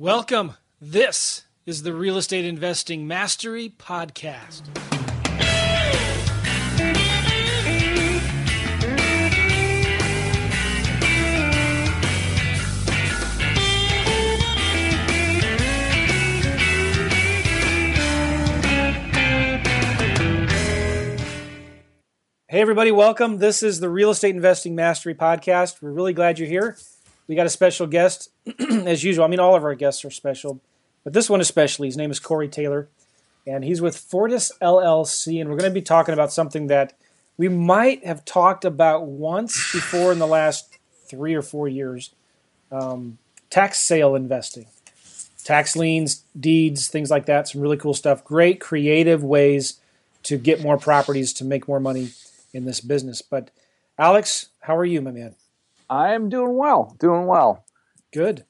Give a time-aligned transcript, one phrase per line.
[0.00, 0.54] Welcome.
[0.80, 4.62] This is the Real Estate Investing Mastery Podcast.
[22.48, 23.36] Hey, everybody, welcome.
[23.36, 25.82] This is the Real Estate Investing Mastery Podcast.
[25.82, 26.78] We're really glad you're here.
[27.30, 28.28] We got a special guest,
[28.58, 29.24] as usual.
[29.24, 30.60] I mean, all of our guests are special,
[31.04, 31.86] but this one especially.
[31.86, 32.88] His name is Corey Taylor,
[33.46, 36.94] and he's with Fortis LLC, and we're going to be talking about something that
[37.36, 40.76] we might have talked about once before in the last
[41.06, 42.12] three or four years
[42.72, 43.18] um,
[43.48, 44.66] tax sale investing,
[45.44, 47.46] tax liens, deeds, things like that.
[47.46, 48.24] Some really cool stuff.
[48.24, 49.78] Great creative ways
[50.24, 52.10] to get more properties to make more money
[52.52, 53.22] in this business.
[53.22, 53.52] But
[53.96, 55.36] Alex, how are you, my man?
[55.90, 57.64] I am doing well, doing well.
[58.12, 58.44] Good.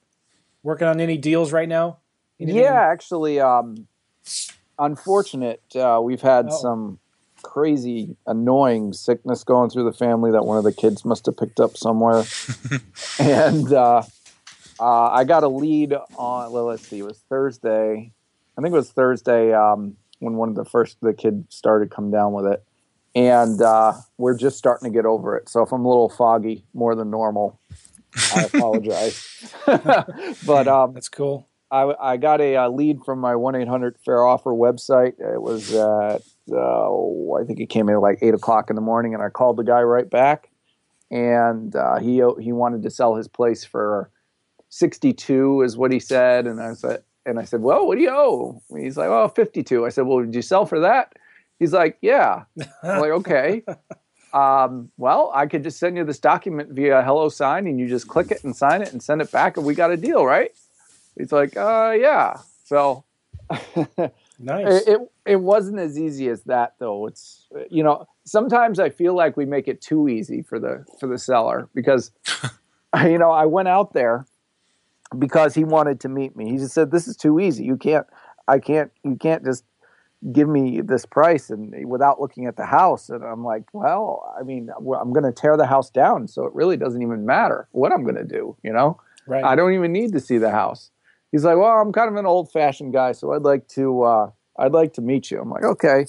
[0.63, 1.97] Working on any deals right now?
[2.39, 2.61] Anything?
[2.61, 3.87] Yeah, actually, um,
[4.77, 5.61] unfortunate.
[5.75, 6.61] Uh, we've had Oh.
[6.61, 6.99] some
[7.41, 11.59] crazy, annoying sickness going through the family that one of the kids must have picked
[11.59, 12.23] up somewhere.
[13.19, 14.03] and uh,
[14.79, 16.51] uh, I got a lead on.
[16.51, 16.99] Well, let's see.
[16.99, 18.13] It was Thursday.
[18.57, 22.11] I think it was Thursday um, when one of the first the kid started come
[22.11, 22.63] down with it,
[23.15, 25.49] and uh, we're just starting to get over it.
[25.49, 27.59] So if I'm a little foggy more than normal,
[28.33, 29.53] I apologize.
[30.45, 31.47] but um, That's cool.
[31.69, 35.13] I, I got a, uh lead from my 1 800 Fair Offer website.
[35.19, 38.81] It was at, uh, I think it came in at like 8 o'clock in the
[38.81, 40.49] morning, and I called the guy right back.
[41.09, 44.09] And uh, he he wanted to sell his place for
[44.69, 46.47] 62 is what he said.
[46.47, 48.61] And I said, and I said, well, what do you owe?
[48.75, 49.85] He's like, oh, 52.
[49.85, 51.13] I said, well, did you sell for that?
[51.61, 52.45] He's like, yeah.
[52.81, 53.61] I'm like, okay.
[54.33, 58.07] Um, well, I could just send you this document via Hello Sign, and you just
[58.07, 60.49] click it and sign it and send it back, and we got a deal, right?
[61.15, 62.37] He's like, uh, yeah.
[62.65, 63.03] So
[64.39, 64.87] Nice.
[64.87, 67.05] it, it it wasn't as easy as that, though.
[67.05, 71.05] It's you know sometimes I feel like we make it too easy for the for
[71.05, 72.09] the seller because
[73.03, 74.25] you know I went out there
[75.19, 76.49] because he wanted to meet me.
[76.49, 77.65] He just said, "This is too easy.
[77.65, 78.07] You can't.
[78.47, 78.91] I can't.
[79.03, 79.63] You can't just."
[80.31, 84.43] Give me this price and without looking at the house and i'm like well i
[84.43, 87.91] mean i'm going to tear the house down so it really doesn't even matter what
[87.91, 89.43] i'm going to do you know right.
[89.43, 90.91] I don't even need to see the house.
[91.31, 94.31] He's like, well, I'm kind of an old fashioned guy, so I'd like to, uh,
[94.59, 95.39] I'd like to meet you.
[95.39, 96.05] I'm like, okay.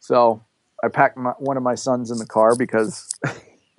[0.00, 0.42] So
[0.82, 3.08] I packed my, one of my sons in the car because,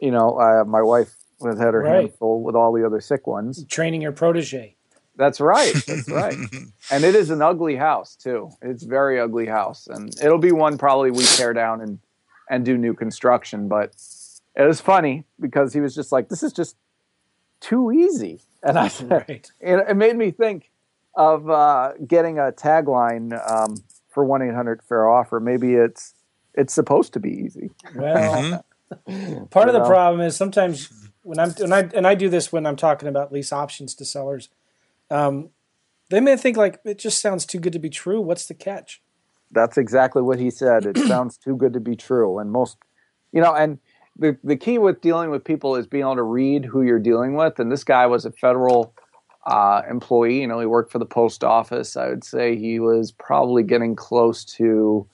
[0.00, 1.14] you know, uh, my wife
[1.44, 2.04] has had her Right.
[2.04, 3.64] hands full with all the other sick ones.
[3.66, 4.76] Training your protege.
[5.16, 5.74] That's right.
[5.86, 6.36] That's right.
[6.90, 8.50] and it is an ugly house too.
[8.62, 11.98] It's a very ugly house, and it'll be one probably we tear down and
[12.50, 13.68] and do new construction.
[13.68, 13.94] But
[14.56, 16.76] it was funny because he was just like, "This is just
[17.60, 19.50] too easy," and I said, Right.
[19.60, 20.70] it, it made me think
[21.16, 23.76] of uh, getting a tagline um,
[24.10, 25.38] for one eight hundred fair offer.
[25.40, 26.14] Maybe it's
[26.54, 27.70] it's supposed to be easy.
[27.94, 28.60] Well,
[29.08, 29.44] Mm-hmm.
[29.50, 29.88] part of You the know?
[29.88, 33.32] problem is sometimes when I'm and I and I do this when I'm talking about
[33.32, 34.50] lease options to sellers,
[35.14, 35.50] um,
[36.10, 38.20] they may think like it just sounds too good to be true.
[38.20, 39.00] What's the catch?
[39.52, 40.86] That's exactly what he said.
[40.86, 42.38] It sounds too good to be true.
[42.38, 42.78] And most,
[43.32, 43.78] you know, and
[44.18, 47.36] the, the key with dealing with people is being able to read who you're dealing
[47.36, 47.58] with.
[47.60, 48.92] And this guy was a federal
[49.46, 50.40] uh, employee.
[50.40, 51.96] You know, he worked for the post office.
[51.96, 55.06] I would say he was probably getting close to,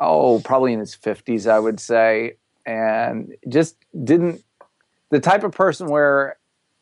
[0.00, 2.34] oh, probably in his 50s, I would say.
[2.66, 4.42] And just didn't,
[5.10, 6.37] the type of person where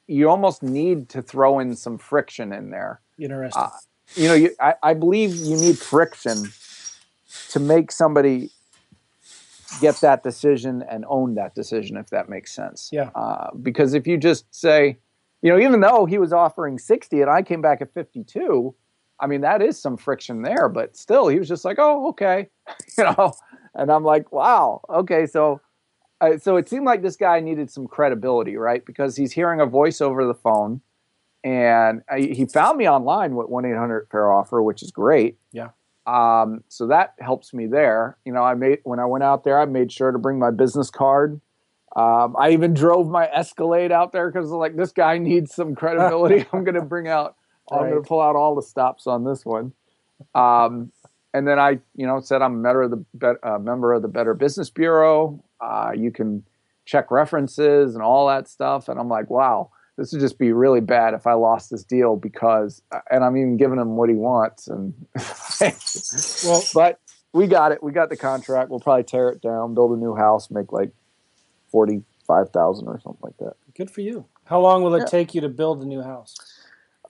[0.06, 3.62] you almost need to throw in some friction in there Interesting.
[3.62, 3.70] Uh,
[4.14, 6.52] you know, you, I, I believe you need friction
[7.50, 8.50] to make somebody
[9.80, 12.90] get that decision and own that decision, if that makes sense.
[12.92, 13.10] Yeah.
[13.14, 14.96] Uh, because if you just say,
[15.42, 18.74] you know, even though he was offering 60 and I came back at 52,
[19.18, 22.48] I mean, that is some friction there, but still, he was just like, oh, okay.
[22.98, 23.32] you know,
[23.74, 25.26] and I'm like, wow, okay.
[25.26, 25.60] So,
[26.20, 28.84] uh, so it seemed like this guy needed some credibility, right?
[28.84, 30.80] Because he's hearing a voice over the phone
[31.46, 35.38] and I, he found me online with 1-800 fair offer which is great.
[35.52, 35.68] Yeah.
[36.06, 38.18] um, so that helps me there.
[38.24, 40.50] You know i made when i went out there i made sure to bring my
[40.50, 41.40] business card.
[41.94, 46.46] Um, i even drove my escalade out there because like this guy needs some credibility.
[46.52, 47.36] I'm going to bring out
[47.70, 49.72] i'm going to pull out all the stops on this one.
[50.34, 50.92] Um,
[51.36, 54.02] and then i you know said i'm a member of the Bet- uh, member of
[54.02, 56.42] the better business bureau uh, you can
[56.84, 60.80] check references and all that stuff and i'm like wow this would just be really
[60.80, 64.68] bad if I lost this deal because, and I'm even giving him what he wants.
[64.68, 64.92] And
[66.44, 67.00] well, but
[67.32, 67.82] we got it.
[67.82, 68.68] We got the contract.
[68.68, 70.90] We'll probably tear it down, build a new house, make like
[71.72, 73.54] forty five thousand or something like that.
[73.74, 74.26] good for you.
[74.44, 75.04] How long will it Yeah.
[75.06, 76.36] take you to build a new house?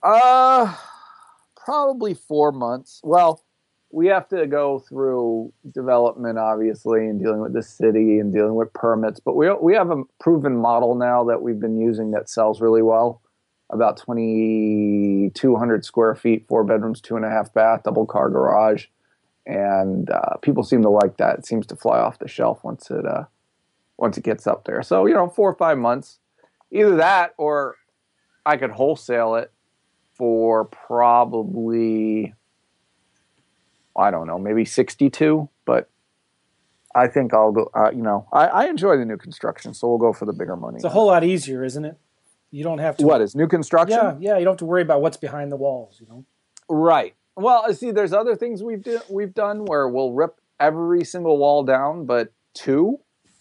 [0.01, 0.73] Uh,
[1.57, 3.01] probably four months.
[3.03, 3.43] Well,
[3.91, 8.73] we have to go through development, obviously, and dealing with the city and dealing with
[8.73, 9.19] permits.
[9.19, 12.81] But we we have a proven model now that we've been using that sells really
[12.81, 13.21] well.
[13.69, 18.29] About twenty two hundred square feet, four bedrooms, two and a half bath, double car
[18.29, 18.85] garage,
[19.45, 21.39] and uh, people seem to like that.
[21.39, 23.25] It seems to fly off the shelf once it uh,
[23.97, 24.83] once it gets up there.
[24.83, 26.19] So you know, four or five months,
[26.71, 27.75] either that or
[28.45, 29.51] I could wholesale it
[30.13, 32.33] for probably
[33.97, 35.89] I don't know, maybe 62, but
[36.97, 37.69] I think I'll go.
[37.73, 40.55] Uh, you know, I, I, enjoy the new construction, so we'll go for the bigger
[40.55, 40.75] money.
[40.75, 41.97] It's a whole lot easier, isn't it?
[42.49, 43.05] You don't have to.
[43.05, 43.97] What is new construction?
[43.97, 44.37] Yeah, yeah.
[44.37, 45.99] You don't have to worry about what's behind the walls.
[45.99, 46.25] You know.
[46.69, 47.15] Right.
[47.35, 51.63] Well, see, there's other things we've do, we've done where we'll rip every single wall
[51.63, 52.99] down, but two,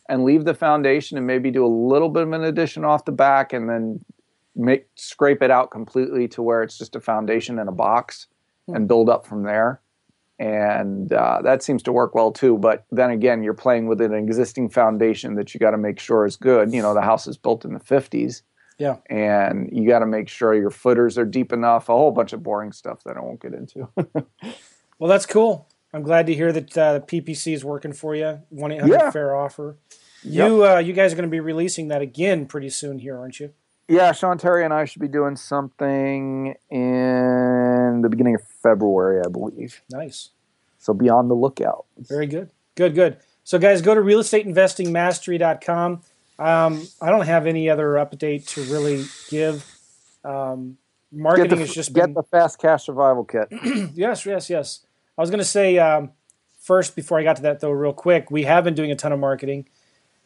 [0.09, 3.12] and leave the foundation, and maybe do a little bit of an addition off the
[3.12, 4.05] back, and then
[4.55, 8.26] make scrape it out completely to where it's just a foundation and a box,
[8.67, 8.75] hmm.
[8.75, 9.81] and build up from there
[10.38, 12.59] and uh, that seems to work well too.
[12.59, 16.27] But then again, you're playing with an existing foundation that you got to make sure
[16.27, 16.73] is good.
[16.73, 18.43] You know, the house is built in the 50s.
[18.79, 18.97] Yeah.
[19.09, 22.43] And you got to make sure your footers are deep enough, a whole bunch of
[22.43, 23.88] boring stuff that I won't get into.
[24.99, 25.69] well, that's cool.
[25.94, 28.43] I'm glad to hear that uh, the PPC is working for you.
[28.50, 29.11] 1 800 yeah.
[29.11, 29.79] Fair Offer.
[30.23, 33.41] You, uh, you guys are going to be releasing that again pretty soon here, aren't
[33.41, 33.55] you?
[33.88, 39.29] Yeah, Sean Terry and I should be doing something in the beginning of February, I
[39.29, 39.83] believe.
[39.91, 40.31] Nice.
[40.79, 41.87] So be on the lookout.
[41.97, 42.50] Very good.
[42.75, 43.19] Good, good.
[43.44, 46.03] So, guys, go to realestateinvestingmastery.com.
[46.38, 49.65] Um, I don't have any other update to really give.
[50.25, 50.79] Um,
[51.12, 53.49] marketing has just get been, the fast cash survival kit.
[53.94, 54.85] yes, yes, yes.
[55.17, 56.11] I was going to say um,
[56.59, 58.31] first before I got to that though, real quick.
[58.31, 59.69] We have been doing a ton of marketing,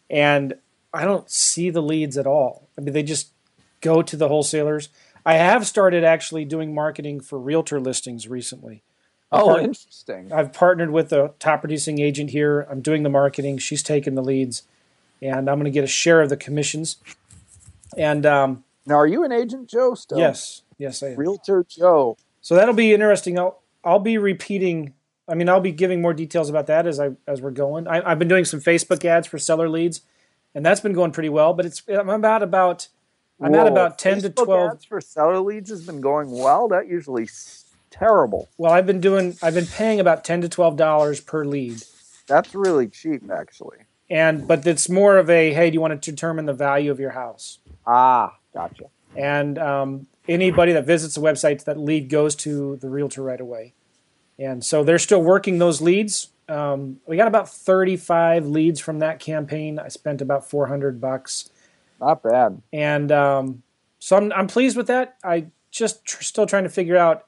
[0.09, 0.55] and
[0.93, 2.69] I don't see the leads at all.
[2.77, 3.33] I mean, they just
[3.81, 4.89] go to the wholesalers.
[5.25, 8.83] I have started actually doing marketing for realtor listings recently.
[9.33, 10.33] Oh, part- interesting.
[10.33, 12.67] I've partnered with a top producing agent here.
[12.71, 13.59] I'm doing the marketing.
[13.59, 14.63] She's taking the leads,
[15.23, 16.97] and I'm going to get a share of the commissions.
[17.97, 19.95] And um, now, are you an agent, Joe?
[19.95, 20.19] Still?
[20.19, 21.17] Yes, yes, I am.
[21.17, 22.17] Realtor Joe.
[22.41, 23.39] So that'll be interesting.
[23.39, 24.95] I'll I'll be repeating.
[25.29, 27.87] I mean, I'll be giving more details about that as I as we're going.
[27.87, 30.01] I, have been doing some Facebook ads for seller leads,
[30.55, 31.53] and that's been going pretty well.
[31.53, 32.89] But it's I'm about about
[33.41, 34.73] I'm Whoa, at about ten Facebook to twelve.
[34.73, 36.69] Ads for seller leads has been going well.
[36.69, 37.29] That usually
[37.91, 38.49] terrible.
[38.59, 39.37] Well, I've been doing.
[39.43, 41.83] I've been paying about ten to twelve dollars per lead.
[42.27, 43.79] That's really cheap, actually.
[44.09, 47.01] And but it's more of a hey, do you want to determine the value of
[47.01, 47.59] your house?
[47.87, 48.87] Ah, gotcha.
[49.17, 53.75] And um, anybody that visits the website, that lead goes to the realtor right away.
[54.39, 56.29] And so they're still working those leads.
[56.49, 59.79] Um, we got about 35 leads from that campaign.
[59.79, 61.51] I spent about 400 bucks.
[62.01, 62.63] Not bad.
[62.73, 63.63] And um,
[63.99, 65.17] so I'm, I'm pleased with that.
[65.23, 67.27] I just tr- still trying to figure out,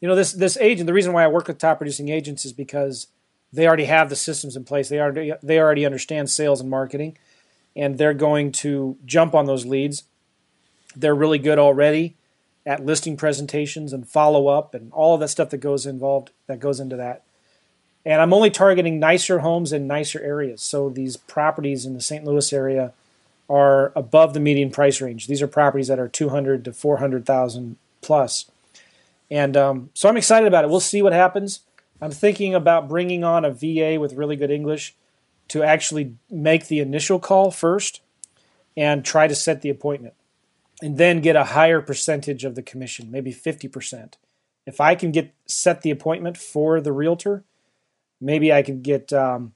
[0.00, 0.86] you know, this this agent.
[0.86, 3.06] The reason why I work with top producing agents is because
[3.52, 4.88] they already have the systems in place.
[4.88, 7.16] They already they already understand sales and marketing,
[7.76, 10.04] and they're going to jump on those leads.
[10.96, 12.16] They're really good already
[12.66, 16.60] at listing presentations and follow up and all of that stuff that goes involved that
[16.60, 17.22] goes into that.
[18.04, 20.62] And I'm only targeting nicer homes in nicer areas.
[20.62, 22.24] So these properties in the St.
[22.24, 22.92] Louis area
[23.48, 25.26] are above the median price range.
[25.26, 28.50] These are properties that are 200 to 400,000 plus.
[29.30, 30.70] And um, so I'm excited about it.
[30.70, 31.60] We'll see what happens.
[32.00, 34.94] I'm thinking about bringing on a VA with really good English
[35.48, 38.00] to actually make the initial call first
[38.76, 40.14] and try to set the appointment
[40.80, 44.14] and then get a higher percentage of the commission, maybe 50%.
[44.66, 47.42] If I can get set the appointment for the realtor,
[48.20, 49.54] maybe I can get um,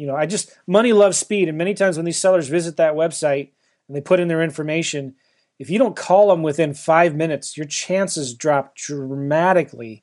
[0.00, 2.94] you know, I just money loves speed, and many times when these sellers visit that
[2.94, 3.50] website
[3.86, 5.14] and they put in their information,
[5.58, 10.02] if you don't call them within five minutes, your chances drop dramatically.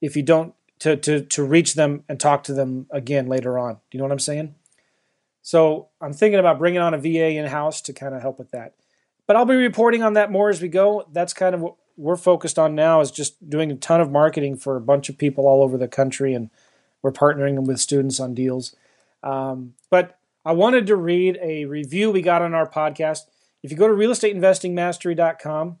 [0.00, 3.74] If you don't to to to reach them and talk to them again later on,
[3.74, 4.54] do you know what I'm saying?
[5.42, 8.50] So I'm thinking about bringing on a VA in house to kind of help with
[8.52, 8.76] that.
[9.26, 11.06] But I'll be reporting on that more as we go.
[11.12, 14.56] That's kind of what we're focused on now is just doing a ton of marketing
[14.56, 16.48] for a bunch of people all over the country, and
[17.02, 18.74] we're partnering with students on deals.
[19.22, 23.20] Um, but I wanted to read a review we got on our podcast.
[23.62, 25.78] If you go to realestateinvestingmastery.com,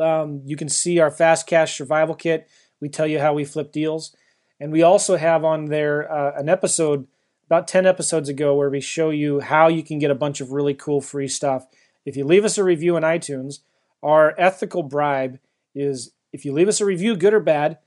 [0.00, 2.48] um, you can see our fast cash survival kit.
[2.80, 4.14] We tell you how we flip deals.
[4.60, 7.06] And we also have on there uh, an episode
[7.46, 10.52] about 10 episodes ago where we show you how you can get a bunch of
[10.52, 11.66] really cool free stuff.
[12.04, 13.60] If you leave us a review on iTunes,
[14.02, 15.38] our ethical bribe
[15.74, 17.78] is if you leave us a review, good or bad,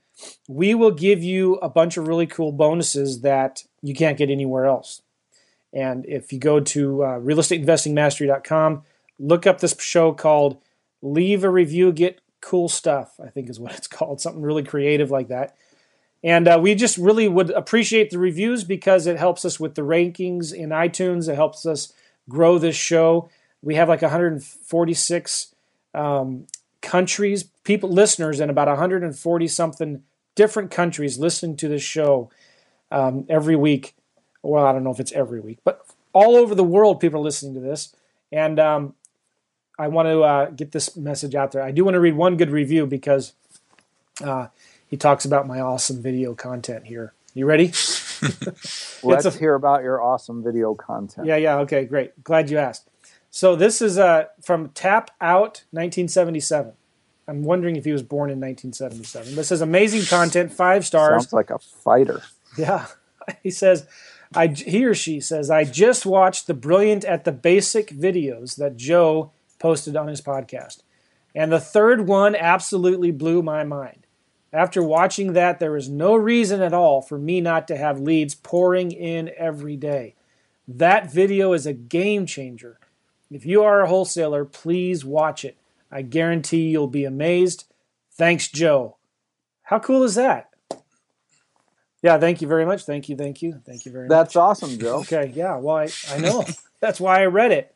[0.48, 4.66] we will give you a bunch of really cool bonuses that you can't get anywhere
[4.66, 5.02] else.
[5.72, 8.82] And if you go to uh, realestateinvestingmastery.com,
[9.18, 10.60] look up this show called
[11.02, 13.18] Leave a Review, Get cool stuff.
[13.22, 15.56] I think is what it's called, something really creative like that.
[16.24, 19.82] And uh, we just really would appreciate the reviews because it helps us with the
[19.82, 21.28] rankings in iTunes.
[21.28, 21.92] It helps us
[22.28, 23.30] grow this show.
[23.62, 25.54] We have like 146
[25.94, 26.46] um,
[26.82, 30.02] countries, people, listeners, in about 140 something
[30.34, 32.30] different countries listening to this show
[32.90, 33.94] um, every week.
[34.42, 37.24] Well, I don't know if it's every week, but all over the world, people are
[37.24, 37.94] listening to this.
[38.30, 38.94] And um,
[39.78, 41.62] I want to uh, get this message out there.
[41.62, 43.32] I do want to read one good review because
[44.22, 44.48] uh,
[44.86, 47.12] he talks about my awesome video content here.
[47.34, 47.66] You ready?
[49.02, 51.26] Let's a, hear about your awesome video content.
[51.26, 51.58] Yeah, yeah.
[51.58, 52.24] Okay, great.
[52.24, 52.88] Glad you asked.
[53.30, 56.72] So this is uh, from Tap Out 1977.
[57.28, 59.36] I'm wondering if he was born in 1977.
[59.36, 61.24] This is amazing content, five stars.
[61.24, 62.22] Sounds like a fighter.
[62.56, 62.86] Yeah.
[63.42, 63.86] He says,
[64.34, 68.78] I, he or she says, I just watched the Brilliant at the Basic videos that
[68.78, 70.82] Joe posted on his podcast.
[71.34, 74.06] And the third one absolutely blew my mind.
[74.52, 78.34] After watching that, there is no reason at all for me not to have leads
[78.34, 80.14] pouring in every day.
[80.66, 82.78] That video is a game changer.
[83.30, 85.58] If you are a wholesaler, please watch it.
[85.90, 87.64] I guarantee you'll be amazed.
[88.12, 88.96] Thanks, Joe.
[89.64, 90.47] How cool is that?
[92.02, 92.84] Yeah, thank you very much.
[92.84, 94.34] Thank you, thank you, thank you very That's much.
[94.34, 94.98] That's awesome, Joe.
[95.00, 96.44] Okay, yeah, well, I, I know.
[96.80, 97.74] That's why I read it.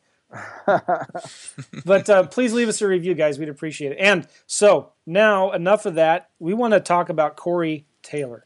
[1.85, 3.37] but uh, please leave us a review, guys.
[3.37, 3.97] We'd appreciate it.
[3.99, 6.29] And so now, enough of that.
[6.39, 8.45] We want to talk about Corey Taylor.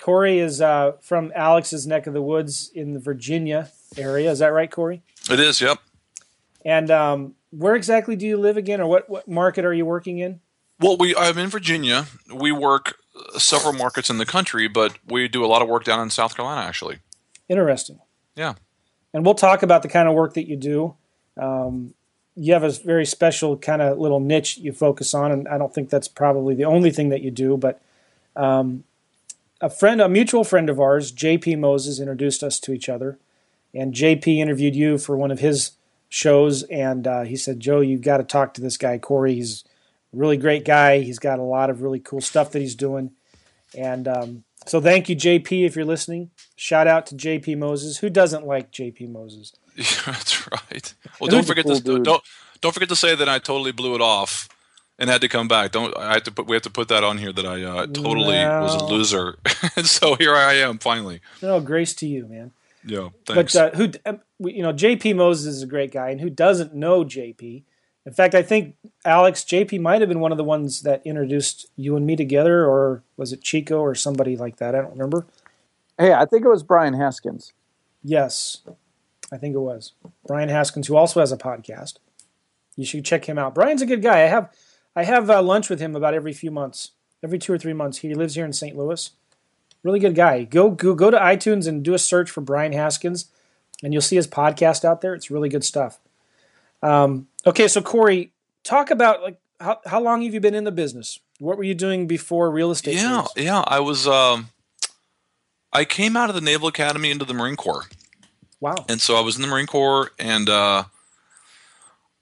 [0.00, 4.30] Corey is uh, from Alex's neck of the woods in the Virginia area.
[4.30, 5.02] Is that right, Corey?
[5.30, 5.60] It is.
[5.60, 5.78] Yep.
[6.64, 10.18] And um, where exactly do you live again, or what, what market are you working
[10.18, 10.40] in?
[10.78, 12.06] Well, we I'm in Virginia.
[12.32, 12.99] We work
[13.38, 16.36] several markets in the country, but we do a lot of work down in South
[16.36, 16.98] Carolina, actually.
[17.48, 17.98] Interesting.
[18.36, 18.54] Yeah.
[19.12, 20.94] And we'll talk about the kind of work that you do.
[21.36, 21.94] Um,
[22.36, 25.74] you have a very special kind of little niche you focus on, and I don't
[25.74, 27.56] think that's probably the only thing that you do.
[27.56, 27.80] But
[28.36, 28.84] um,
[29.60, 31.56] a friend, a mutual friend of ours, J.P.
[31.56, 33.18] Moses, introduced us to each other,
[33.74, 34.40] and J.P.
[34.40, 35.72] interviewed you for one of his
[36.08, 39.34] shows, and uh, he said, "Joe, you've got to talk to this guy, Corey.
[39.34, 39.64] He's
[40.12, 41.00] really great guy.
[41.00, 43.12] He's got a lot of really cool stuff that he's doing."
[43.76, 46.30] And um, so, thank you, JP, if you're listening.
[46.56, 47.98] Shout out to JP Moses.
[47.98, 49.52] Who doesn't like JP Moses?
[49.76, 50.94] Yeah, that's right.
[51.20, 52.22] Well, don't forget cool to don't
[52.60, 54.48] don't forget to say that I totally blew it off
[54.98, 55.72] and had to come back.
[55.72, 57.86] Don't I had to put we have to put that on here that I uh,
[57.86, 58.60] totally no.
[58.60, 59.38] was a loser.
[59.76, 61.20] and so here I am finally.
[61.42, 62.52] No, grace to you, man.
[62.84, 63.54] Yeah, thanks.
[63.54, 66.74] But uh, who um, you know, JP Moses is a great guy, and who doesn't
[66.74, 67.64] know JP?
[68.06, 71.66] In fact, I think Alex JP might have been one of the ones that introduced
[71.76, 74.74] you and me together, or was it Chico or somebody like that?
[74.74, 75.26] I don't remember.
[75.98, 77.52] Hey, I think it was Brian Haskins.
[78.02, 78.62] Yes,
[79.30, 79.92] I think it was
[80.26, 81.98] Brian Haskins, who also has a podcast.
[82.74, 83.54] You should check him out.
[83.54, 84.22] Brian's a good guy.
[84.22, 84.50] I have
[84.96, 86.92] I have uh, lunch with him about every few months,
[87.22, 87.98] every two or three months.
[87.98, 88.76] He lives here in St.
[88.76, 89.10] Louis.
[89.82, 90.44] Really good guy.
[90.44, 93.26] Go go go to iTunes and do a search for Brian Haskins,
[93.82, 95.14] and you'll see his podcast out there.
[95.14, 95.98] It's really good stuff.
[96.82, 98.32] Um, okay, so Corey,
[98.64, 101.18] talk about like how how long have you been in the business?
[101.38, 102.94] What were you doing before real estate?
[102.94, 104.06] Yeah, yeah, I was.
[104.06, 104.48] Um,
[105.72, 107.84] I came out of the Naval Academy into the Marine Corps.
[108.60, 108.74] Wow.
[108.88, 110.84] And so I was in the Marine Corps, and uh,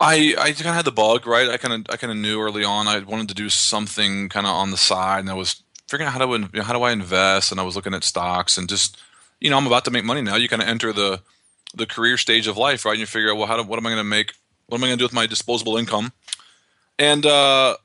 [0.01, 1.49] I I kind of had the bug, right?
[1.49, 4.47] I kind of I kind of knew early on I wanted to do something kind
[4.47, 6.83] of on the side, and I was figuring out how to you know, how do
[6.83, 8.97] I invest, and I was looking at stocks, and just
[9.41, 10.37] you know I'm about to make money now.
[10.37, 11.21] You kind of enter the
[11.75, 12.93] the career stage of life, right?
[12.93, 14.35] And you figure out well, how do, what am I going to make?
[14.69, 16.13] What am I going to do with my disposable income?
[16.99, 17.77] And uh,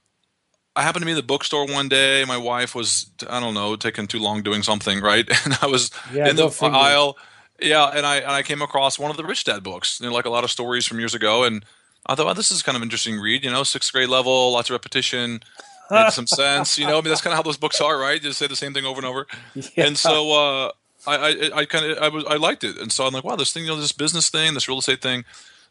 [0.76, 2.26] I happened to be in the bookstore one day.
[2.26, 5.28] My wife was I don't know taking too long doing something, right?
[5.46, 6.76] And I was yeah, in the figure.
[6.76, 7.18] aisle.
[7.62, 10.14] Yeah, and I and I came across one of the Rich Dad books, you know,
[10.14, 11.64] like a lot of stories from years ago, and
[12.06, 13.44] I thought, well, this is kind of interesting read.
[13.46, 15.42] You know, sixth grade level, lots of repetition,
[15.90, 16.78] made some sense.
[16.78, 18.22] You know, I mean, that's kind of how those books are, right?
[18.22, 19.28] Just say the same thing over and over.
[19.54, 19.86] Yeah.
[19.86, 20.72] And so uh,
[21.08, 23.36] I, I, I kind of, I was, I liked it, and so I'm like, wow,
[23.36, 25.24] this thing, you know, this business thing, this real estate thing.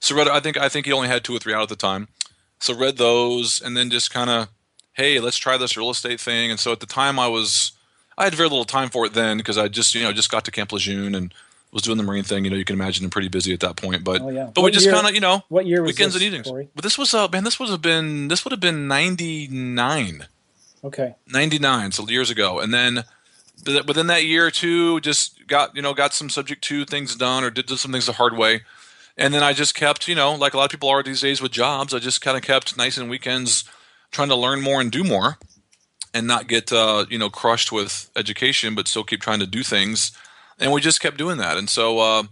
[0.03, 1.77] So read, I think, I think he only had two or three out at the
[1.77, 2.09] time.
[2.59, 4.49] So read those, and then just kind of,
[4.95, 6.51] hey, let's try this real estate thing.
[6.51, 7.73] And so at the time, I was,
[8.19, 10.45] I had very little time for it then because I just, you know, just got
[10.45, 11.33] to Camp Lejeune and
[11.73, 12.45] was doing the marine thing.
[12.45, 14.03] You know, you can imagine I'm pretty busy at that point.
[14.03, 14.51] But oh, yeah.
[14.53, 16.47] but what we just kind of you know what year weekends this, and evenings.
[16.47, 16.69] Corey?
[16.75, 20.27] But this was uh man, this would have been this would have been ninety nine.
[20.85, 21.15] Okay.
[21.27, 23.05] Ninety nine, so years ago, and then
[23.87, 27.45] within that year or two, just got you know got some subject to things done
[27.45, 28.63] or did some things the hard way.
[29.17, 31.43] And then I just kept, you know, like a lot of people are these days
[31.43, 33.65] with jobs, I just kind of kept nights and weekends
[34.11, 35.39] trying to learn more and do more
[36.15, 39.63] and not get, uh, you know, crushed with education, but still keep trying to do
[39.63, 40.13] things.
[40.59, 41.57] And we just kept doing that.
[41.57, 42.23] And so, uh,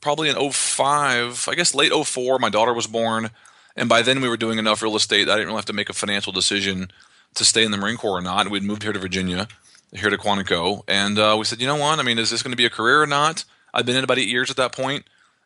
[0.00, 3.30] probably in 05, I guess late 04, my daughter was born.
[3.76, 5.28] And by then we were doing enough real estate.
[5.28, 6.90] I didn't really have to make a financial decision
[7.34, 8.50] to stay in the Marine Corps or not.
[8.50, 9.48] We'd moved here to Virginia,
[9.92, 11.98] here to Quantico, and uh, we said, you know what?
[11.98, 13.44] I mean, is this going to be a career or not?
[13.72, 15.04] I'd been in about eight years at that point,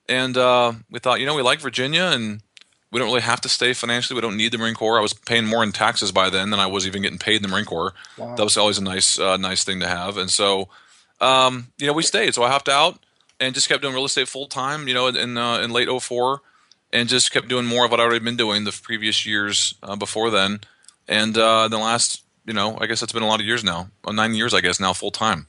[0.08, 2.42] and uh, we thought, you know, we like Virginia, and
[2.90, 4.14] we don't really have to stay financially.
[4.14, 4.98] We don't need the Marine Corps.
[4.98, 7.42] I was paying more in taxes by then than I was even getting paid in
[7.42, 7.94] the Marine Corps.
[8.18, 8.34] Wow.
[8.36, 10.18] That was always a nice, uh, nice thing to have.
[10.18, 10.68] And so,
[11.20, 12.34] um, you know, we stayed.
[12.34, 12.98] So I hopped out
[13.40, 14.88] and just kept doing real estate full time.
[14.88, 16.42] You know, in uh, in late 04
[16.92, 19.96] and just kept doing more of what I'd already been doing the previous years uh,
[19.96, 20.60] before then.
[21.08, 23.88] And uh, the last, you know, I guess it's been a lot of years now,
[24.04, 25.46] uh, nine years, I guess now full time.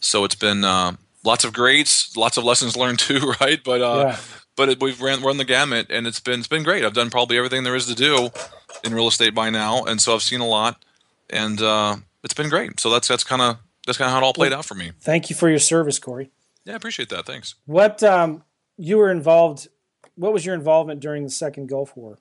[0.00, 3.62] So it's been uh, lots of greats, lots of lessons learned too, right?
[3.64, 4.16] But uh, Yeah.
[4.56, 6.84] but it, we've ran run the gamut, and it's been it's been great.
[6.84, 8.30] I've done probably everything there is to do
[8.84, 10.84] in real estate by now, and so I've seen a lot,
[11.30, 12.80] and uh, it's been great.
[12.80, 14.92] So that's that's kind of that's kind of how it all played out for me.
[15.00, 16.30] Thank you for your service, Corey.
[16.64, 17.26] Yeah, I appreciate that.
[17.26, 17.54] Thanks.
[17.66, 18.44] What um,
[18.76, 19.68] you were involved?
[20.14, 22.18] What was your involvement during the second Gulf War?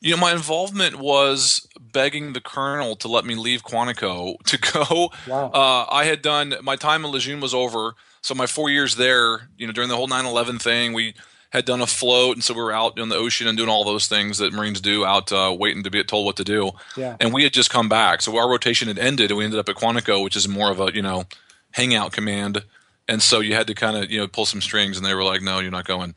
[0.00, 5.10] You know, my involvement was begging the colonel to let me leave Quantico to go.
[5.26, 5.50] Wow.
[5.52, 7.94] Uh, I had done my time in Lejeune was over,
[8.28, 11.14] so my four years there, you know, during the whole 9/11 thing, we
[11.50, 13.84] had done a float, and so we were out in the ocean and doing all
[13.84, 16.72] those things that Marines do, out uh, waiting to be told what to do.
[16.94, 17.16] Yeah.
[17.20, 19.70] And we had just come back, so our rotation had ended, and we ended up
[19.70, 21.24] at Quantico, which is more of a you know
[21.70, 22.64] hangout command,
[23.08, 25.24] and so you had to kind of you know pull some strings, and they were
[25.24, 26.14] like, "No, you're not going."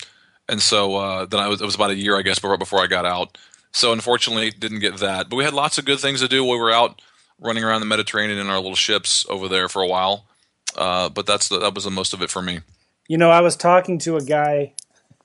[0.49, 2.81] And so uh, then I was it was about a year, I guess, before before
[2.81, 3.37] I got out.
[3.71, 5.29] So unfortunately, didn't get that.
[5.29, 6.43] But we had lots of good things to do.
[6.43, 7.01] While we were out
[7.39, 10.25] running around the Mediterranean in our little ships over there for a while.
[10.75, 12.59] Uh, but that's the, that was the most of it for me.
[13.07, 14.73] You know, I was talking to a guy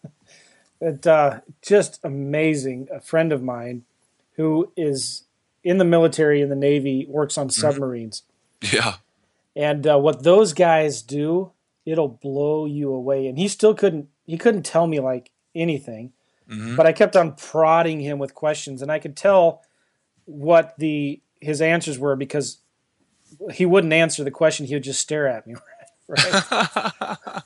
[0.80, 3.84] that uh, just amazing, a friend of mine
[4.32, 5.24] who is
[5.64, 8.22] in the military in the Navy, works on submarines.
[8.72, 8.94] Yeah,
[9.54, 11.52] And uh, what those guys do,
[11.84, 13.26] it'll blow you away.
[13.26, 16.12] And he still couldn't he couldn't tell me like anything.
[16.50, 16.76] Mhm.
[16.76, 19.62] But I kept on prodding him with questions and I could tell
[20.24, 22.58] what the his answers were because
[23.52, 25.54] he wouldn't answer the question, he would just stare at me.
[26.08, 26.42] Right.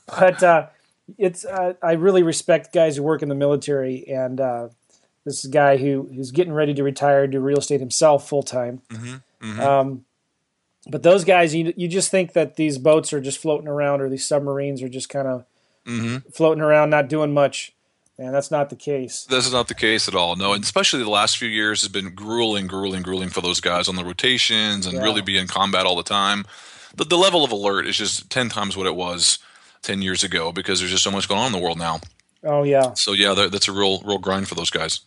[0.05, 0.67] but uh,
[1.17, 4.67] it's uh, I really respect guys who work in the military and uh,
[5.25, 8.43] this is a guy who who's getting ready to retire, do real estate himself full
[8.43, 8.81] time.
[8.89, 9.59] Mhm.
[9.59, 10.05] Um,
[10.87, 14.09] but those guys, you you just think that these boats are just floating around, or
[14.09, 15.45] these submarines are just kind of
[15.87, 17.73] hmm floating around, not doing much,
[18.17, 19.25] and that's not the case.
[19.29, 20.35] This is not the case at all.
[20.35, 23.87] No, and especially the last few years has been grueling, grueling, grueling for those guys
[23.87, 25.03] on the rotations and Yeah.
[25.03, 26.45] really be in combat all the time.
[26.95, 29.39] The, the level of alert is just 10 times what it was
[29.81, 31.99] 10 years ago because there's just so much going on in the world now.
[32.43, 35.01] Oh yeah, So, yeah, that's a real, real grind for those guys.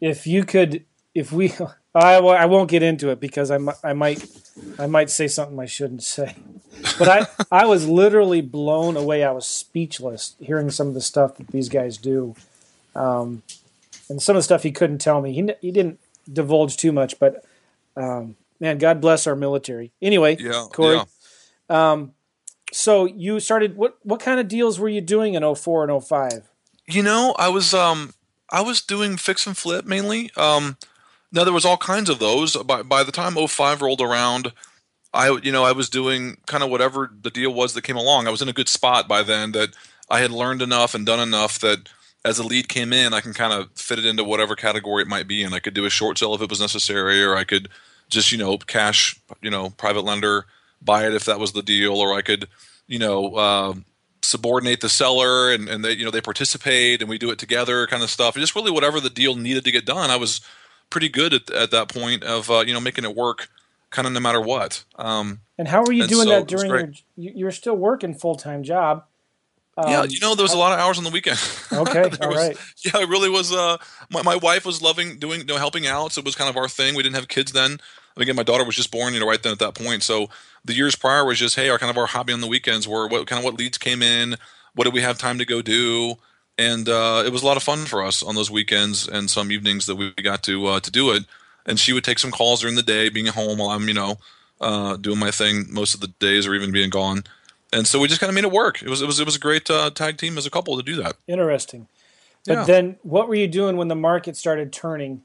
[0.00, 1.52] if you could, if we,
[1.94, 4.24] I, I won't get into it because I, I might,
[4.78, 6.34] I might say something I shouldn't say.
[6.98, 7.26] But I,
[7.62, 9.24] I was literally blown away.
[9.24, 12.34] I was speechless hearing some of the stuff that these guys do,
[12.94, 13.42] um,
[14.08, 15.32] and some of the stuff he couldn't tell me.
[15.32, 15.98] He, he didn't
[16.30, 17.44] divulge too much, but
[17.96, 19.92] um, man, God bless our military.
[20.02, 20.66] Anyway, Yeah.
[20.72, 20.96] Corey.
[20.96, 21.04] yeah.
[21.92, 22.12] Um,
[22.72, 26.48] so you started what what kind of deals were you doing in 04 and 05?
[26.88, 28.12] You know, I was um
[28.50, 30.30] I was doing fix and flip mainly.
[30.36, 30.76] Um
[31.32, 32.56] now there was all kinds of those.
[32.56, 34.52] By by the time 05 rolled around,
[35.12, 38.26] I you know, I was doing kind of whatever the deal was that came along.
[38.26, 39.70] I was in a good spot by then that
[40.10, 41.88] I had learned enough and done enough that
[42.24, 45.08] as a lead came in, I can kind of fit it into whatever category it
[45.08, 47.44] might be and I could do a short sale if it was necessary or I
[47.44, 47.68] could
[48.08, 50.46] just, you know, cash, you know, private lender
[50.82, 52.48] buy it if that was the deal or I could,
[52.88, 53.74] you know, uh,
[54.22, 57.86] subordinate the seller and, and they you know they participate and we do it together
[57.86, 60.40] kind of stuff just really whatever the deal needed to get done i was
[60.90, 63.48] pretty good at, at that point of uh, you know making it work
[63.90, 66.92] kind of no matter what um, And how were you doing so that during your?
[67.16, 69.04] You, you were still working full time job.
[69.78, 71.38] Um, yeah you know there was a lot of hours on the weekend
[71.72, 72.56] Okay, all was- right.
[72.82, 73.76] yeah it really was uh
[74.10, 76.56] my, my wife was loving doing you know helping out so it was kind of
[76.56, 77.78] our thing we didn't have kids then
[78.16, 80.30] again my daughter was just born you know right then at that point so
[80.64, 83.06] the years prior was just hey our kind of our hobby on the weekends were
[83.06, 84.36] what kind of what leads came in
[84.74, 86.14] what did we have time to go do
[86.58, 89.52] and uh, it was a lot of fun for us on those weekends and some
[89.52, 91.24] evenings that we got to uh, to do it
[91.66, 93.94] and she would take some calls during the day being at home while i'm you
[93.94, 94.16] know
[94.60, 97.24] uh, doing my thing most of the days or even being gone
[97.72, 99.36] and so we just kind of made it work it was it was it was
[99.36, 101.88] a great uh, tag team as a couple to do that Interesting.
[102.46, 102.64] But Yeah.
[102.64, 105.22] then, what were you doing when the market started turning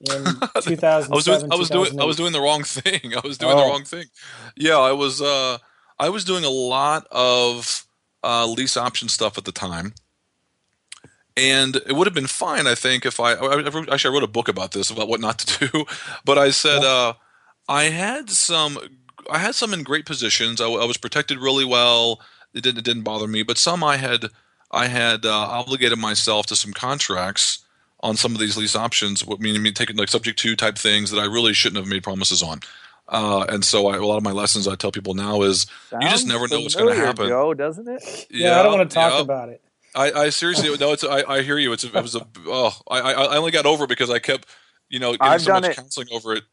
[0.00, 0.24] in
[0.60, 1.10] 2007?
[1.10, 3.12] I was doing I was doing I was doing the wrong thing.
[3.16, 3.68] I was doing the Oh.
[3.68, 4.04] wrong thing.
[4.56, 5.58] Yeah, I was uh
[5.98, 7.84] I was doing a lot of
[8.22, 9.94] uh lease option stuff at the time.
[11.36, 14.24] And it would have been fine, I think, if I, I I actually I wrote
[14.24, 15.84] a book about this about what not to do.
[16.24, 17.14] But I said uh,
[17.68, 18.78] I had some
[19.30, 20.60] I had some in great positions.
[20.60, 22.20] I was protected really well.
[22.52, 23.42] It didn't it didn't bother me.
[23.42, 24.26] But some I had
[24.70, 27.64] I had uh, obligated myself to some contracts
[28.02, 29.24] on some of these lease options.
[29.24, 32.02] What mean, I taking like subject to type things that I really shouldn't have made
[32.02, 32.60] promises on.
[33.08, 36.08] Uh, and so I, a lot of my lessons I tell people now is you
[36.08, 37.26] just never know what's going to happen.
[37.26, 38.28] Joe, doesn't it?
[38.30, 39.20] Yeah, I don't want to talk yeah.
[39.20, 39.60] about it.
[39.94, 40.92] I, I seriously no.
[40.92, 41.72] It's I, I hear you.
[41.72, 44.18] It's a, it was a oh I I I only got over it because I
[44.18, 44.46] kept
[44.88, 45.76] you know getting I've so done much it.
[45.76, 46.44] counseling over it.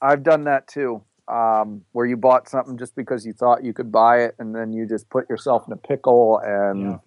[0.00, 1.02] I've done that too.
[1.28, 4.72] Um, where you bought something just because you thought you could buy it, and then
[4.72, 6.38] you just put yourself in a pickle.
[6.44, 6.98] And Yeah.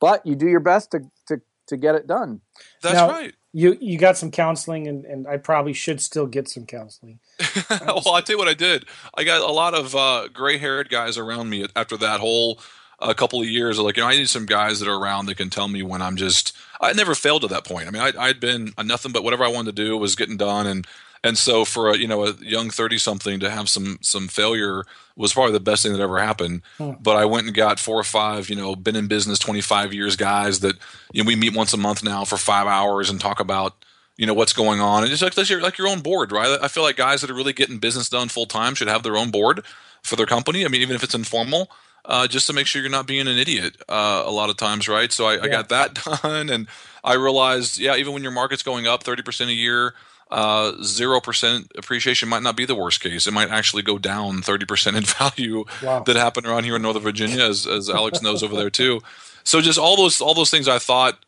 [0.00, 2.40] but you do your best to to to get it done.
[2.82, 3.34] That's Now- right.
[3.54, 7.18] You you got some counseling, and, and I probably should still get some counseling.
[7.70, 8.86] well, I'll tell you what I did.
[9.14, 12.58] I got a lot of uh, gray haired guys around me after that whole
[13.02, 13.78] uh, couple of years.
[13.78, 16.02] Like, you know, I need some guys that are around that can tell me when
[16.02, 16.56] I'm just.
[16.80, 17.86] I never failed at that point.
[17.86, 20.66] I mean, I, I'd been nothing but whatever I wanted to do was getting done,
[20.66, 20.86] and
[21.22, 24.84] and so for a you know a young thirty something to have some some failure
[25.16, 26.62] was probably the best thing that ever happened.
[26.78, 26.92] Hmm.
[27.00, 29.92] But I went and got four or five, you know, been in business twenty five
[29.92, 30.76] years guys that
[31.12, 33.84] you know we meet once a month now for five hours and talk about
[34.16, 36.58] you know what's going on and just like, like your like your own board right
[36.62, 39.16] i feel like guys that are really getting business done full time should have their
[39.16, 39.64] own board
[40.02, 41.70] for their company i mean even if it's informal
[42.04, 44.88] uh, just to make sure you're not being an idiot uh, a lot of times
[44.88, 46.66] right so I, I got that done and
[47.04, 49.94] i realized yeah even when your market's going up 30% a year
[50.30, 54.96] uh, 0% appreciation might not be the worst case it might actually go down 30%
[54.96, 55.02] in
[55.36, 56.02] value Wow.
[56.04, 59.00] that happened around here in northern virginia as, as alex knows over there too
[59.44, 61.18] so just all those all those things i thought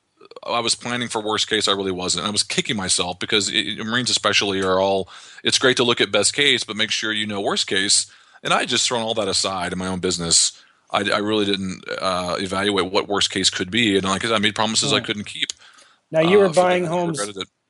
[0.46, 1.68] I was planning for worst case.
[1.68, 2.22] I really wasn't.
[2.22, 5.08] And I was kicking myself because it, Marines, especially, are all.
[5.42, 8.10] It's great to look at best case, but make sure you know worst case.
[8.44, 10.62] And I had just thrown all that aside in my own business.
[10.90, 14.54] I, I really didn't uh, evaluate what worst case could be, and like I made
[14.54, 15.48] promises I couldn't keep.
[16.12, 16.54] Now you uh, were that.
[16.54, 17.20] buying homes.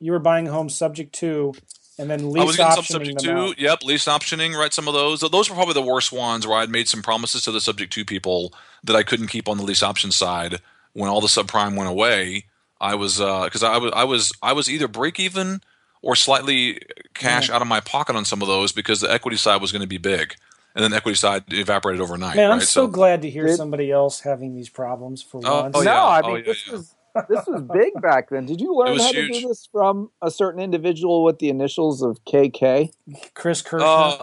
[0.00, 1.54] You were buying homes subject to,
[1.98, 3.62] and then lease I was getting some optioning subject to.
[3.62, 4.54] Yep, lease optioning.
[4.54, 5.20] Right, some of those.
[5.20, 8.04] Those were probably the worst ones where I'd made some promises to the subject to
[8.04, 10.60] people that I couldn't keep on the lease option side.
[10.92, 12.44] When all the subprime went away,
[12.80, 15.60] I was because I was I was I was either break even
[16.02, 16.80] or slightly
[17.14, 19.80] cash out of my pocket on some of those because the equity side was going
[19.80, 20.34] to be big,
[20.74, 22.37] and then the equity side evaporated overnight.
[22.37, 22.66] Man, I'm right?
[22.66, 25.76] so glad to hear Did- somebody else having these problems for Oh, once.
[25.76, 26.02] oh, no, yeah.
[26.04, 26.72] I Oh, mean yeah, this yeah.
[26.72, 26.94] was
[27.28, 28.44] this was big back then.
[28.44, 32.02] Did you learn was how to do this from a certain individual with the initials
[32.02, 32.90] of KK?
[33.34, 34.18] Chris Kershaw.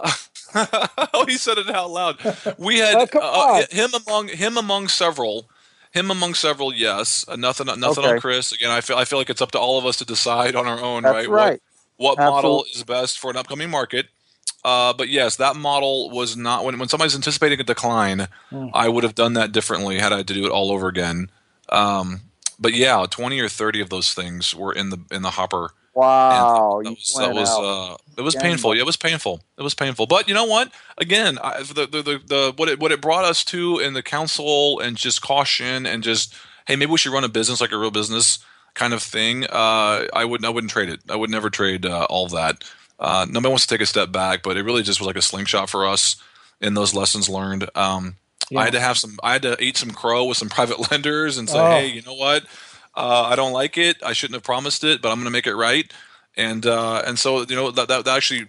[0.54, 2.18] Uh, oh, he said it out loud.
[2.58, 5.48] We had Oh, come uh, him among him among several.
[5.92, 7.24] Him among several, yes.
[7.28, 8.14] Uh, nothing, nothing Okay.
[8.14, 8.52] on Chris.
[8.52, 10.66] Again, I feel I feel like it's up to all of us to decide on
[10.66, 11.28] our own, That's right?
[11.28, 11.62] right.
[11.96, 14.06] What, what model is best for an upcoming market?
[14.64, 18.28] Uh, but yes, that model was not when when somebody's anticipating a decline.
[18.50, 18.68] Hmm.
[18.72, 21.30] I would have done that differently had I had to do it all over again.
[21.68, 22.20] Um,
[22.60, 25.72] but yeah, twenty or thirty of those things were in the in the hopper.
[25.94, 28.74] Wow, And that was that was uh, it was painful.
[28.74, 29.42] Yeah, it was painful.
[29.58, 30.06] It was painful.
[30.06, 30.72] But you know what?
[30.96, 34.02] Again, I, the, the the the what it what it brought us to in the
[34.02, 36.34] council and just caution and just
[36.66, 38.38] hey, maybe we should run a business like a real business
[38.74, 39.44] kind of thing.
[39.44, 41.00] Uh, I wouldn't I wouldn't trade it.
[41.10, 42.64] I would never trade uh, all that.
[42.98, 45.22] Uh, nobody wants to take a step back, but it really just was like a
[45.22, 46.16] slingshot for us
[46.60, 47.68] in those lessons learned.
[47.74, 48.16] Um,
[48.50, 48.60] Yeah.
[48.60, 49.18] I had to have some.
[49.22, 51.70] I had to eat some crow with some private lenders and say, Oh.
[51.70, 52.44] hey, you know what?
[52.94, 54.02] Uh, I don't like it.
[54.04, 55.90] I shouldn't have promised it, but I'm going to make it right.
[56.36, 58.46] And uh, and so you know that, that that actually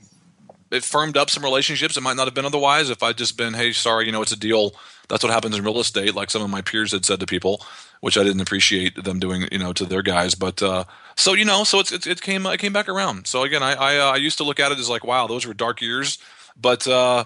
[0.72, 1.98] it firmed up some relationships.
[1.98, 4.32] It might not have been otherwise if I'd just been, hey, sorry, you know, it's
[4.32, 4.74] a deal.
[5.08, 6.16] That's what happens in real estate.
[6.16, 7.64] Like some of my peers had said to people,
[8.02, 10.34] which I didn't appreciate them doing, you know, to their guys.
[10.34, 13.28] But uh, so you know, so it's, it, it came it came back around.
[13.28, 15.46] So again, I I, uh, I used to look at it as like, wow, those
[15.46, 16.18] were dark years,
[16.60, 17.26] but uh,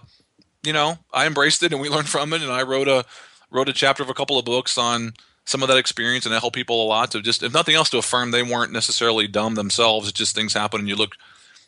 [0.63, 2.41] you know, I embraced it and we learned from it.
[2.41, 3.05] And I wrote a
[3.49, 5.13] wrote a chapter of a couple of books on
[5.45, 7.89] some of that experience, and I help people a lot to just, if nothing else,
[7.91, 10.09] to affirm they weren't necessarily dumb themselves.
[10.09, 11.15] It's just things happen, and you look.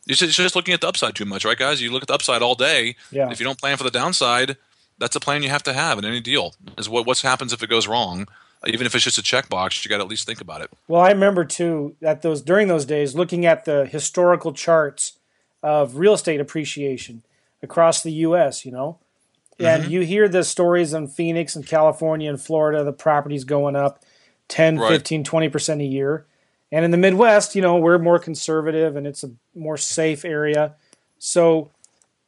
[0.07, 1.81] It's just, it's just looking at the upside too much, right, guys?
[1.81, 2.95] You look at the upside all day.
[3.11, 3.29] Yeah.
[3.29, 4.57] If you don't plan for the downside,
[4.97, 6.55] that's a plan you have to have in any deal.
[6.77, 8.27] Is what what happens if it goes wrong?
[8.67, 10.69] Even if it's just a checkbox, you got to at least think about it.
[10.87, 15.13] Well, I remember too that those during those days looking at the historical charts
[15.63, 17.23] of real estate appreciation
[17.63, 18.65] across the U.S.
[18.65, 18.99] You know,
[19.59, 19.91] and Mm-hmm.
[19.91, 24.03] you hear the stories in Phoenix and California and Florida, the properties going up
[24.49, 24.89] 10, Right.
[24.89, 26.25] 15, 20 percent a year,
[26.71, 30.75] and in the Midwest, you know, we're more conservative and it's a more safe area,
[31.17, 31.71] so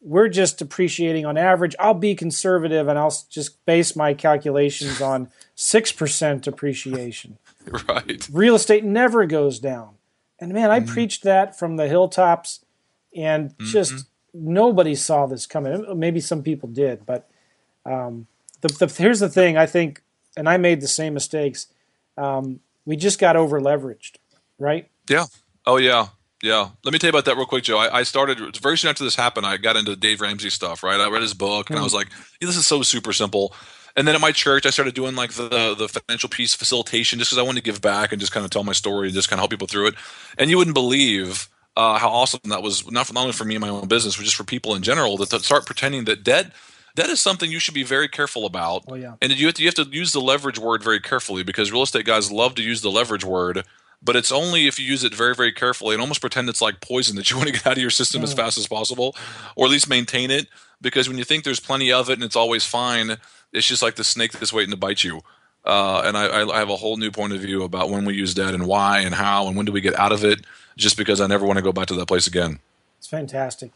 [0.01, 1.75] we're just appreciating on average.
[1.79, 7.37] I'll be conservative and I'll just base my calculations on six percent appreciation
[7.87, 8.27] right.
[8.31, 9.95] real estate never goes down.
[10.39, 10.93] And man, I Mm-hmm.
[10.93, 12.65] preached that from the hilltops,
[13.15, 15.85] and just nobody saw this coming.
[15.99, 17.29] Maybe some people did, but
[17.85, 18.25] um,
[18.61, 20.01] the, the, here's the thing: I think,
[20.35, 21.67] and I made the same mistakes.
[22.17, 24.15] Um, we just got over leveraged,
[24.57, 24.89] right?
[25.07, 25.25] Yeah.
[25.67, 26.07] Oh yeah.
[26.43, 26.69] Yeah.
[26.83, 27.77] Let me tell you about that real quick, Joe.
[27.77, 29.45] I, I started very soon after this happened.
[29.45, 30.83] I got into Dave Ramsey stuff.
[30.83, 30.99] Right.
[30.99, 33.53] I read his book and I was like, yeah, "This is so super simple."
[33.95, 37.31] and then at my church, I started doing like the the financial piece facilitation just
[37.31, 39.29] because I wanted to give back and just kind of tell my story, and just
[39.29, 39.95] kind of help people through it.
[40.37, 43.55] And you wouldn't believe uh, how awesome that was, not, for, not only for me
[43.55, 46.23] and my own business, but just for people in general, that, to start pretending that
[46.23, 46.51] debt
[46.95, 48.83] that is something you should be very careful about.
[48.87, 49.15] Oh, yeah.
[49.21, 51.83] And you have to you have to use the leverage word very carefully because real
[51.83, 53.63] estate guys love to use the leverage word,
[54.01, 56.81] but it's only if you use it very very carefully and almost pretend it's like
[56.81, 59.15] poison that you want to get out of your system as fast as possible,
[59.55, 60.47] or at least maintain it.
[60.81, 63.17] Because when you think there's plenty of it and it's always fine,
[63.53, 65.21] it's just like the snake that's waiting to bite you.
[65.63, 68.33] Uh, and I, I have a whole new point of view about when we use
[68.33, 70.45] debt and why and how and when do we get out of it.
[70.77, 72.59] Just because I never want to go back to that place again.
[72.97, 73.71] It's fantastic.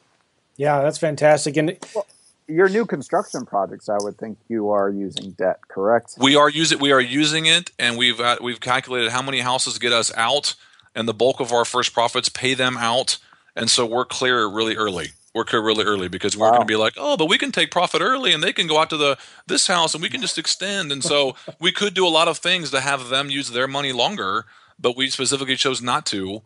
[0.57, 1.57] Yeah, that's fantastic.
[1.57, 2.07] And Well,
[2.47, 6.19] your new construction projects, I would think you are using debt, correct?
[6.19, 9.79] We are using we are using it, and we've uh, we've calculated how many houses
[9.79, 10.55] get us out,
[10.95, 13.17] and the bulk of our first profits pay them out,
[13.55, 15.09] and so we're clear really early.
[15.33, 16.51] We're clear really early because we're Wow.
[16.51, 18.79] going to be like, oh, but we can take profit early, and they can go
[18.79, 22.07] out to the this house, and we can just extend, and so we could do
[22.07, 24.45] a lot of things to have them use their money longer,
[24.79, 26.43] but we specifically chose not to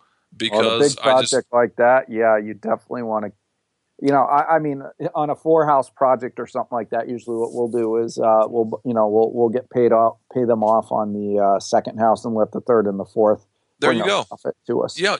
[0.48, 3.32] Well, a because big I project just like that, yeah, you definitely want to.
[4.02, 4.84] You know, I, I mean,
[5.14, 8.44] on a four house project or something like that, usually what we'll do is uh,
[8.48, 12.00] we'll, you know, we'll we'll get paid off, pay them off on the uh, second
[12.00, 13.46] house, and let the third and the fourth.
[13.80, 14.26] There you go.
[14.68, 15.00] To us.
[15.00, 15.16] Yeah,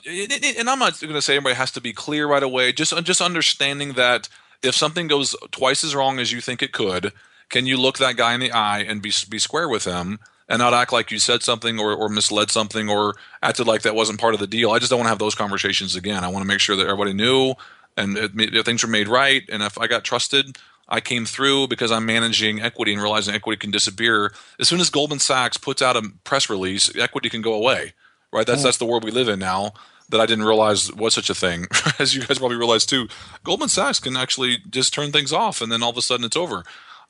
[0.58, 2.72] and I'm not going to say everybody has to be clear right away.
[2.72, 4.28] Just just understanding that
[4.62, 7.12] if something goes twice as wrong as you think it could,
[7.48, 10.58] can you look that guy in the eye and be be square with him and
[10.58, 14.20] not act like you said something or, or misled something or acted like that wasn't
[14.20, 14.70] part of the deal?
[14.72, 16.22] I just don't want to have those conversations again.
[16.22, 17.54] I want to make sure that everybody knew
[18.00, 19.42] and it, ma- that things were made right.
[19.48, 20.58] And if I got trusted,
[20.88, 24.32] I came through because I'm managing equity and realizing equity can disappear.
[24.58, 27.92] As soon as Goldman Sachs puts out a press release, equity can go away.
[28.32, 28.46] Right?
[28.46, 29.72] That's that's the world we live in now.
[30.10, 31.66] That I didn't realize was such a thing,
[32.00, 33.06] as you guys probably realize too.
[33.44, 36.36] Goldman Sachs can actually just turn things off, and then all of a sudden it's
[36.36, 36.64] over.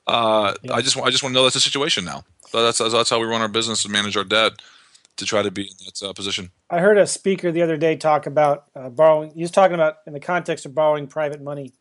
[0.05, 0.73] Uh, Yeah.
[0.73, 2.23] I just I just want to know that's the situation now.
[2.49, 4.53] So that's that's how we run our business and manage our debt
[5.17, 6.51] to try to be in that uh, position.
[6.69, 9.31] I heard a speaker the other day talk about uh, borrowing.
[9.31, 11.73] He was talking about in the context of borrowing private money,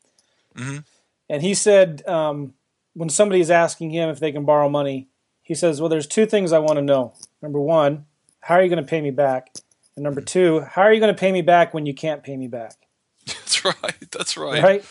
[0.56, 0.84] Mhm.
[1.28, 2.54] and he said um,
[2.94, 5.08] when somebody is asking him if they can borrow money,
[5.42, 7.14] he says, "Well, there's two things I want to know.
[7.40, 8.06] Number one,
[8.40, 9.50] how are you going to pay me back?
[9.96, 12.36] And number two, how are you going to pay me back when you can't pay
[12.36, 12.74] me back?
[13.26, 14.10] That's right.
[14.10, 14.62] That's right.
[14.62, 14.84] Right?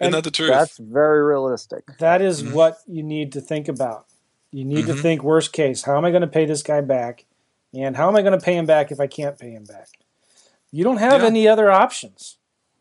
[0.00, 0.50] Isn't that the truth?
[0.50, 1.84] That's very realistic.
[1.98, 2.50] That is Mhm.
[2.52, 4.06] what you need to think about.
[4.52, 5.02] You need to Mhm.
[5.02, 5.82] think worst case.
[5.82, 7.24] How am I going to pay this guy back?
[7.76, 9.88] And how am I going to pay him back if I can't pay him back?
[10.72, 11.28] You don't have Yeah.
[11.28, 12.38] any other options.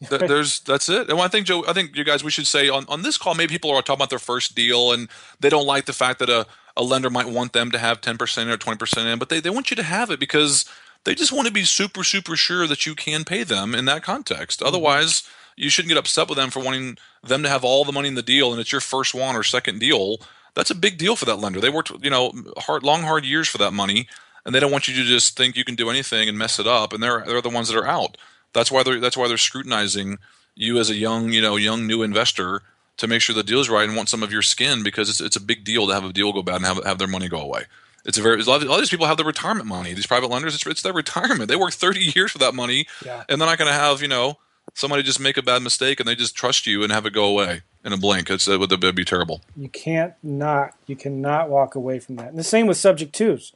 [0.07, 1.09] Th- there's that's it.
[1.09, 3.35] And I think Joe, I think you guys, we should say on, on this call,
[3.35, 6.29] maybe people are talking about their first deal and they don't like the fact that
[6.29, 6.45] a,
[6.77, 8.13] a lender might want them to have 10%
[8.49, 10.65] or 20% in, but they, they want you to have it because
[11.05, 14.03] they just want to be super, super sure that you can pay them in that
[14.03, 14.59] context.
[14.59, 14.67] Mm-hmm.
[14.67, 15.23] Otherwise,
[15.55, 18.15] you shouldn't get upset with them for wanting them to have all the money in
[18.15, 20.17] the deal and it's your first one or second deal.
[20.53, 21.59] That's a big deal for that lender.
[21.61, 24.07] They worked, you know, hard, long, hard years for that money,
[24.45, 26.67] and they don't want you to just think you can do anything and mess it
[26.67, 26.93] up.
[26.93, 28.17] And they're they're the ones that are out.
[28.53, 30.17] That's why they're that's why they're scrutinizing
[30.55, 32.61] you as a young, you know, young new investor
[32.97, 35.35] to make sure the deal's right and want some of your skin because it's it's
[35.35, 37.39] a big deal to have a deal go bad and have have their money go
[37.41, 37.63] away.
[38.05, 39.93] It's a very a lot of, a lot of these people have their retirement money.
[39.93, 41.49] These private lenders, it's, it's their retirement.
[41.49, 43.23] They work thirty years for that money, Yeah.
[43.27, 44.37] and they're not going to have you know
[44.73, 47.25] somebody just make a bad mistake and they just trust you and have it go
[47.25, 48.29] away in a blink.
[48.29, 49.41] It's it would be terrible.
[49.57, 50.73] You can't not.
[50.87, 52.29] You cannot walk away from that.
[52.29, 53.51] And the same with subject twos.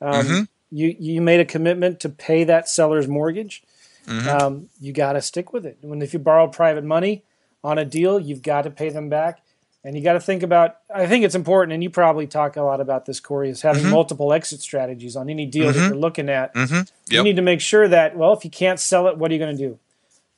[0.00, 0.48] Um, Mhm.
[0.70, 3.62] You you made a commitment to pay that seller's mortgage.
[4.06, 4.26] Mhm.
[4.26, 5.78] Um, you got to stick with it.
[5.80, 7.22] When if you borrow private money
[7.64, 9.40] on a deal, you've got to pay them back.
[9.84, 10.78] And you got to think about.
[10.92, 13.84] I think it's important, and you probably talk a lot about this, Corey, is having
[13.84, 13.90] Mhm.
[13.90, 15.88] multiple exit strategies on any deal that Mhm.
[15.90, 16.52] you're looking at.
[16.54, 16.80] Mm-hmm.
[17.14, 19.40] You need to make sure that well, if you can't sell it, what are you
[19.40, 19.78] going to do?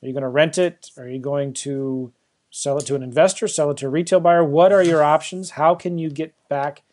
[0.03, 0.91] Are you going to rent it?
[0.97, 2.11] Are you going to
[2.51, 3.47] sell it to an investor?
[3.47, 4.43] Sell it to a retail buyer?
[4.43, 5.51] What are your options?
[5.51, 6.83] How can you get back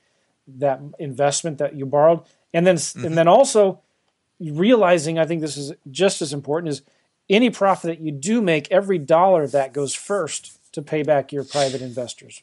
[0.48, 2.20] that investment that you borrowed?
[2.56, 3.82] And then and then also
[4.40, 6.80] realizing, I think this is just as important is
[7.28, 11.32] any profit that you do make, every dollar of that goes first to pay back
[11.32, 12.42] your private investors.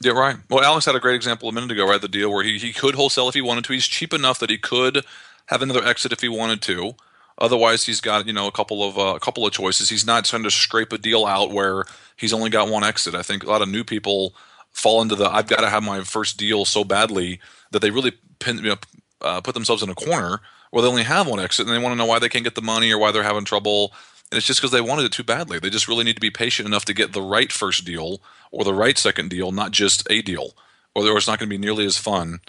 [0.00, 0.36] Yeah, right.
[0.48, 2.00] Well, Alex had a great example a minute ago, right?
[2.00, 3.74] The deal where he, he could wholesale if he wanted to.
[3.74, 5.04] He's cheap enough that he could
[5.46, 6.94] have another exit if he wanted to.
[7.36, 9.90] Otherwise, he's got you know a couple of uh, a couple of choices.
[9.90, 11.84] He's not trying to scrape a deal out where
[12.16, 13.14] he's only got one exit.
[13.14, 14.34] I think a lot of new people
[14.70, 17.40] fall into the I've got to have my first deal so badly
[17.72, 18.76] that they really pin, you know,
[19.22, 21.92] uh, put themselves in a corner where they only have one exit and they want
[21.92, 23.92] to know why they can't get the money or why they're having trouble.
[24.30, 25.58] And it's just because they wanted it too badly.
[25.58, 28.20] They just really need to be patient enough to get the right first deal
[28.52, 30.52] or the right second deal, not just a deal,
[30.94, 32.40] or it's not going to be nearly as fun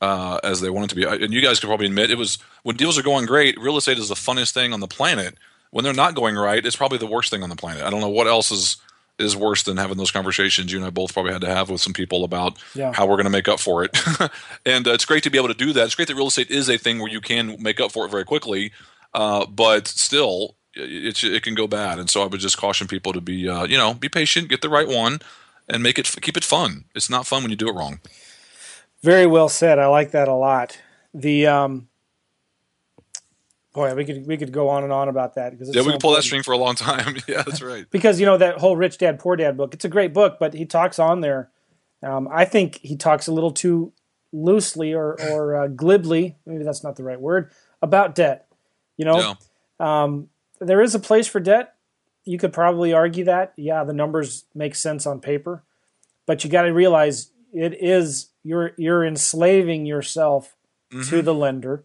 [0.00, 1.24] uh, as they want it to be.
[1.24, 3.58] And you guys could probably admit it was when deals are going great.
[3.58, 5.36] Real estate is the funnest thing on the planet.
[5.70, 7.84] When they're not going right, it's probably the worst thing on the planet.
[7.84, 8.76] I don't know what else is
[9.20, 11.80] is worse than having those conversations you and I both probably had to have with
[11.80, 12.92] some people about Yeah.
[12.92, 13.96] how we're going to make up for it.
[14.66, 15.84] and uh, it's great to be able to do that.
[15.84, 18.10] It's great that real estate is a thing where you can make up for it
[18.10, 18.72] very quickly,
[19.14, 21.98] uh, but still, it, it can go bad.
[21.98, 24.62] And so I would just caution people to be, uh, you know, be patient, get
[24.62, 25.20] the right one,
[25.68, 26.84] and make it keep it fun.
[26.94, 28.00] It's not fun when you do it wrong.
[29.02, 29.78] Very well said.
[29.78, 30.78] I like that a lot.
[31.14, 31.88] The um,
[33.72, 36.00] boy, we could we could go on and on about that because Yeah, we can
[36.00, 37.16] pull that string for a long time.
[37.28, 37.86] yeah, that's right.
[37.90, 39.74] because you know that whole rich dad poor dad book.
[39.74, 41.50] It's a great book, but he talks on there.
[42.02, 43.92] Um, I think he talks a little too
[44.32, 46.36] loosely or or uh, glibly.
[46.46, 47.50] Maybe that's not the right word
[47.82, 48.46] about debt.
[48.96, 49.34] You know, Yeah.
[50.02, 50.28] um,
[50.60, 51.74] there is a place for debt.
[52.24, 53.52] You could probably argue that.
[53.56, 55.62] Yeah, the numbers make sense on paper,
[56.26, 60.54] but you got to realize it is you're you're enslaving yourself
[60.90, 61.24] to Mhm.
[61.24, 61.84] the lender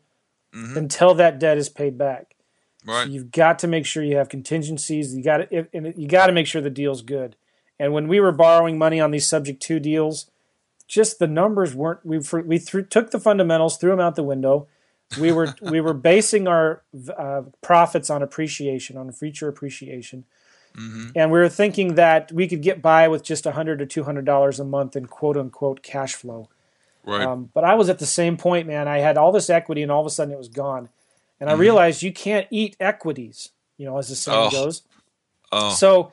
[0.55, 0.75] Mhm.
[0.77, 2.35] until that debt is paid back.
[2.85, 3.05] Right.
[3.05, 5.15] So you've got to make sure you have contingencies.
[5.15, 7.35] You got to you got to make sure the deal's good.
[7.79, 10.29] And when we were borrowing money on these subject to deals,
[10.87, 12.05] just the numbers weren't.
[12.05, 14.67] We we threw, took the fundamentals, threw them out the window.
[15.19, 16.83] We were we were basing our
[17.17, 20.25] uh, profits on appreciation, on future appreciation,
[20.75, 23.85] hmm and we were thinking that we could get by with just a hundred or
[23.85, 26.49] two hundred dollars a month in quote unquote cash flow.
[27.05, 27.21] Right.
[27.21, 28.87] Um, but I was at the same point, man.
[28.87, 30.89] I had all this equity, and all of a sudden it was gone.
[31.39, 31.59] And I Mhm.
[31.59, 34.51] realized you can't eat equities, you know, as the saying Oh.
[34.51, 34.81] goes.
[35.51, 35.73] oh.
[35.73, 36.11] So,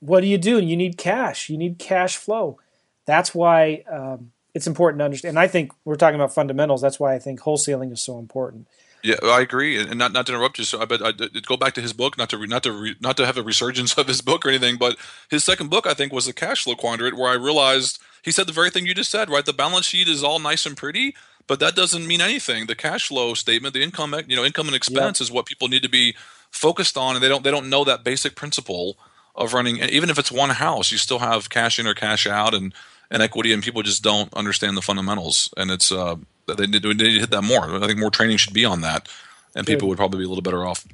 [0.00, 0.58] what do you do?
[0.58, 1.48] You need cash.
[1.48, 2.58] You need cash flow.
[3.06, 5.30] That's why um, it's important to understand.
[5.30, 6.80] And I think we're talking about fundamentals.
[6.82, 8.66] That's why I think wholesaling is so important.
[9.02, 10.64] Yeah, I agree, and not not to interrupt you.
[10.64, 12.96] So, I but I, go back to his book, not to re, not to re,
[13.00, 14.96] not to have a resurgence of his book or anything, but
[15.30, 18.46] his second book, I think, was the cash flow quadrant, where I realized he said
[18.46, 19.28] the very thing you just said.
[19.28, 21.14] Right, the balance sheet is all nice and pretty,
[21.46, 22.66] but that doesn't mean anything.
[22.66, 25.82] The cash flow statement, the income, you know, income and expense, is what people need
[25.82, 26.14] to be
[26.50, 28.96] focused on, and they don't they don't know that basic principle
[29.34, 29.78] of running.
[29.78, 32.72] Even if it's one house, you still have cash in or cash out, and
[33.10, 36.88] and equity, and people just don't understand the fundamentals, and it's uh, they need, they
[36.88, 37.74] need to hit that more.
[37.76, 39.08] I think more training should be on that,
[39.54, 39.90] and people Good.
[39.90, 40.86] would probably be a little better off.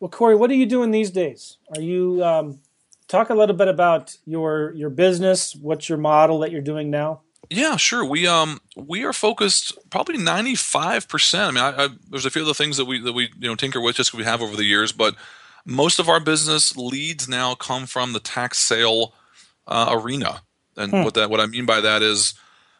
[0.00, 1.56] Well, Corey, what are you doing these days?
[1.74, 2.60] Are you um,
[3.08, 5.54] talk a little bit about your your business?
[5.56, 7.22] What's your model that you're doing now?
[7.50, 8.04] Yeah, sure.
[8.04, 11.44] We um we are focused probably ninety five percent.
[11.44, 13.54] I mean, I, I, there's a few other things that we that we you know
[13.54, 15.14] tinker with just we have over the years, but
[15.64, 19.14] most of our business leads now come from the tax sale
[19.66, 20.42] uh, arena.
[20.76, 21.02] And Hmm.
[21.02, 22.34] what that what I mean by that is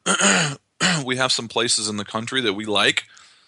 [1.04, 3.04] we have some places in the country that we like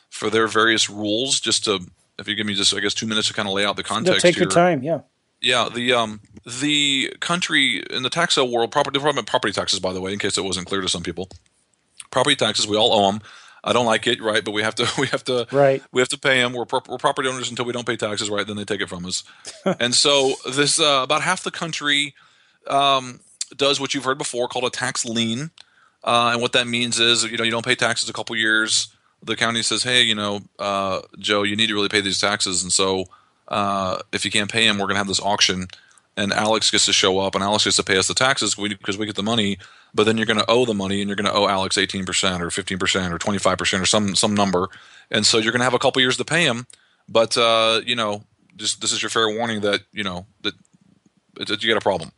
[0.08, 1.38] for their various rules.
[1.40, 1.80] Just to
[2.18, 3.82] if you give me just I guess two minutes to kind of lay out the
[3.82, 4.44] No, context take here.
[4.44, 4.82] your time.
[4.82, 5.00] Yeah.
[5.42, 9.92] Yeah, the um the country in the tax sale world, property department property taxes, by
[9.92, 11.28] the way, in case it wasn't clear to some people,
[12.10, 13.20] property taxes we all owe them.
[13.62, 14.42] I don't like it, right?
[14.42, 15.82] But we have to we have to Right.
[15.92, 16.52] we have to pay them.
[16.54, 18.46] We're, pro- we're property owners until we don't pay taxes, right?
[18.46, 19.22] Then they take it from us.
[19.80, 22.14] and so this uh, about half the country
[22.68, 23.20] um,
[23.56, 25.50] does what you've heard before called a tax lien,
[26.04, 28.94] uh, and what that means is you know you don't pay taxes a couple years.
[29.22, 32.62] The county says, hey, you know, uh, Joe, you need to really pay these taxes,
[32.62, 33.04] and so
[33.48, 35.68] uh, if you can't pay them, we're going to have this auction,
[36.16, 38.98] and Alex gets to show up, and Alex gets to pay us the taxes because
[38.98, 39.58] we get the money.
[39.94, 42.04] But then you're going to owe the money, and you're going to owe Alex 18
[42.04, 44.68] percent or 15 percent or 25 percent or some some number,
[45.10, 46.66] and so you're going to have a couple years to pay him.
[47.08, 48.22] But uh, you know,
[48.56, 50.54] just this is your fair warning that you know that,
[51.34, 52.12] that you get a problem.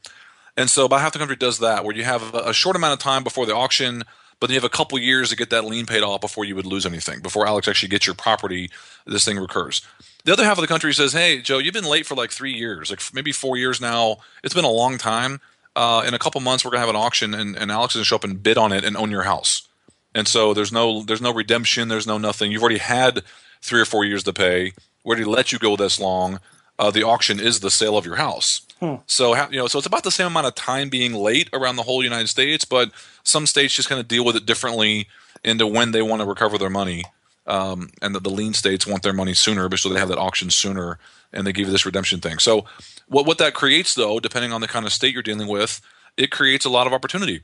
[0.56, 2.98] And so about half the country does that, where you have a short amount of
[2.98, 4.02] time before the auction,
[4.38, 6.54] but then you have a couple years to get that lien paid off before you
[6.54, 7.20] would lose anything.
[7.20, 8.70] Before Alex actually gets your property,
[9.06, 9.80] this thing recurs.
[10.24, 12.52] The other half of the country says, "Hey, Joe, you've been late for like three
[12.52, 14.18] years, like maybe four years now.
[14.44, 15.40] It's been a long time.
[15.74, 18.04] Uh, in a couple months, we're gonna have an auction, and, and Alex is gonna
[18.04, 19.66] show up and bid on it and own your house.
[20.14, 22.52] And so there's no there's no redemption, there's no nothing.
[22.52, 23.22] You've already had
[23.62, 24.72] three or four years to pay.
[25.04, 26.38] We already let you go this long.
[26.78, 28.62] Uh, the auction is the sale of your house.
[29.06, 31.76] So ha- you know, so it's about the same amount of time being late around
[31.76, 32.90] the whole United States, but
[33.22, 35.06] some states just kind of deal with it differently
[35.44, 37.04] into when they want to recover their money.
[37.44, 40.18] Um, and that the lien states want their money sooner, but so they have that
[40.18, 40.98] auction sooner,
[41.32, 42.38] and they give you this redemption thing.
[42.38, 42.66] So
[43.08, 45.80] what what that creates, though, depending on the kind of state you're dealing with,
[46.16, 47.42] it creates a lot of opportunity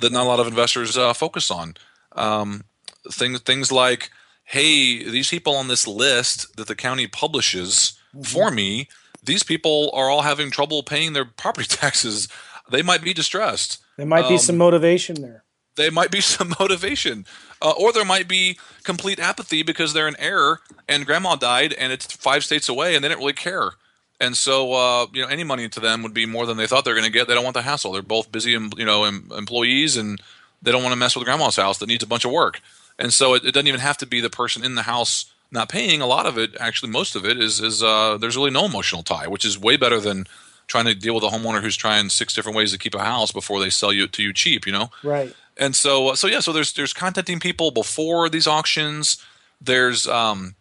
[0.00, 1.74] that not a lot of investors uh, focus on.
[2.12, 2.64] Um,
[3.10, 4.10] things things like,
[4.44, 8.88] hey, these people on this list that the county publishes for me,
[9.22, 12.28] these people are all having trouble paying their property taxes.
[12.70, 13.78] They might be distressed.
[13.98, 15.44] There might be Um, some motivation there.
[15.76, 17.26] There might be some motivation,
[17.62, 21.92] uh, or there might be complete apathy because they're in error and grandma died and
[21.92, 23.72] it's five states away and they didn't really care.
[24.20, 26.84] And so, uh, you know, any money to them would be more than they thought
[26.84, 27.26] they're going to get.
[27.26, 27.92] They don't want the hassle.
[27.92, 30.20] They're both busy, you know, em- employees, and
[30.62, 32.60] they don't want to mess with grandma's house that needs a bunch of work.
[33.00, 35.68] And so, it, it doesn't even have to be the person in the house not
[35.68, 36.00] paying.
[36.00, 39.02] A lot of it, actually, most of it is is uh, there's really no emotional
[39.02, 40.26] tie, which is way better than
[40.66, 43.32] trying to deal with a homeowner who's trying six different ways to keep a house
[43.32, 44.66] before they sell you to you cheap.
[44.66, 45.34] You know, right?
[45.56, 49.18] And so, so yeah, so there's there's contacting people before these auctions.
[49.60, 50.54] There's um,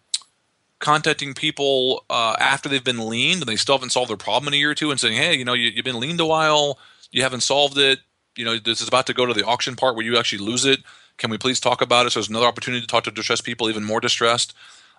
[0.80, 4.54] contacting people uh, after they've been liened and they still haven't solved their problem in
[4.54, 6.78] a year or two, and saying, hey, you know, you, you've been liened a while,
[7.12, 8.00] you haven't solved it.
[8.36, 10.66] You know, this is about to go to the auction part where you actually lose
[10.66, 10.80] it.
[11.18, 12.12] Can we please talk about it?
[12.12, 14.54] So there's another opportunity to talk to distressed people, even more distressed.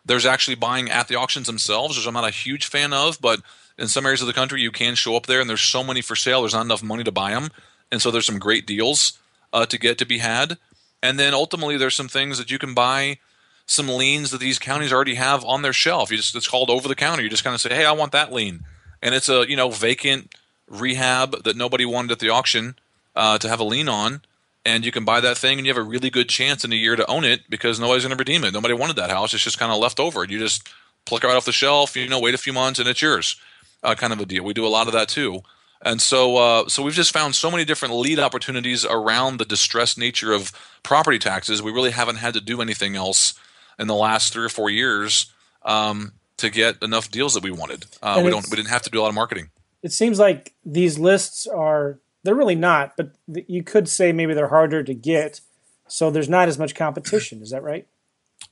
[0.05, 3.41] There's actually buying at the auctions themselves, which I'm not a huge fan of, but
[3.79, 6.01] in some areas of the country, you can show up there and there's so many
[6.01, 7.51] for sale, there's not enough money to buy them.
[7.91, 9.19] And so there's some great deals
[9.53, 10.59] uh, to get to be had.
[11.03, 13.19] And then ultimately, there's some things that you can buy,
[13.67, 16.11] some liens that these counties already have on their shelf.
[16.11, 17.23] You just it's called over the counter.
[17.23, 18.65] You just kind of say, hey, I want that lien,
[19.03, 20.35] and it's a you know vacant
[20.69, 22.77] rehab that nobody wanted at the auction
[23.17, 24.23] uh, to have a lien on.
[24.65, 26.77] And you can buy that thing, and you have a really good chance in a
[26.77, 28.53] year to own it because nobody's going to redeem it.
[28.53, 30.25] Nobody wanted that house; it's just kind of left over.
[30.25, 30.69] You just
[31.05, 31.97] pluck it right off the shelf.
[31.97, 33.41] You know, wait a few months, and it's yours.
[33.83, 34.45] Uh, kind of a deal.
[34.45, 35.43] We do a lot of that too.
[35.85, 39.99] And so, uh, so we've just found so many different lead opportunities around the distressed
[39.99, 40.53] nature of
[40.83, 41.61] property taxes.
[41.61, 43.35] We really haven't had to do anything else
[43.79, 45.33] in the last three or four years
[45.65, 47.87] um, to get enough deals that we wanted.
[48.01, 48.49] Uh, we don't.
[48.49, 49.51] We didn't have to do a lot of marketing.
[49.83, 51.99] It seems like these lists are.
[52.25, 55.41] They're really not, but you could say maybe they're harder to get,
[55.89, 57.43] so there's not as much competition.
[57.43, 57.89] Is that right?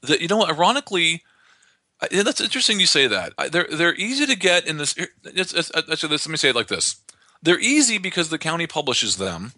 [0.01, 1.22] The, you know, ironically,
[2.11, 2.81] that's interesting.
[2.81, 4.97] You say that they're they're easy to get in this.
[5.24, 6.97] It's, it's, it's, let me say it like this:
[7.43, 9.53] they're easy because the county publishes them.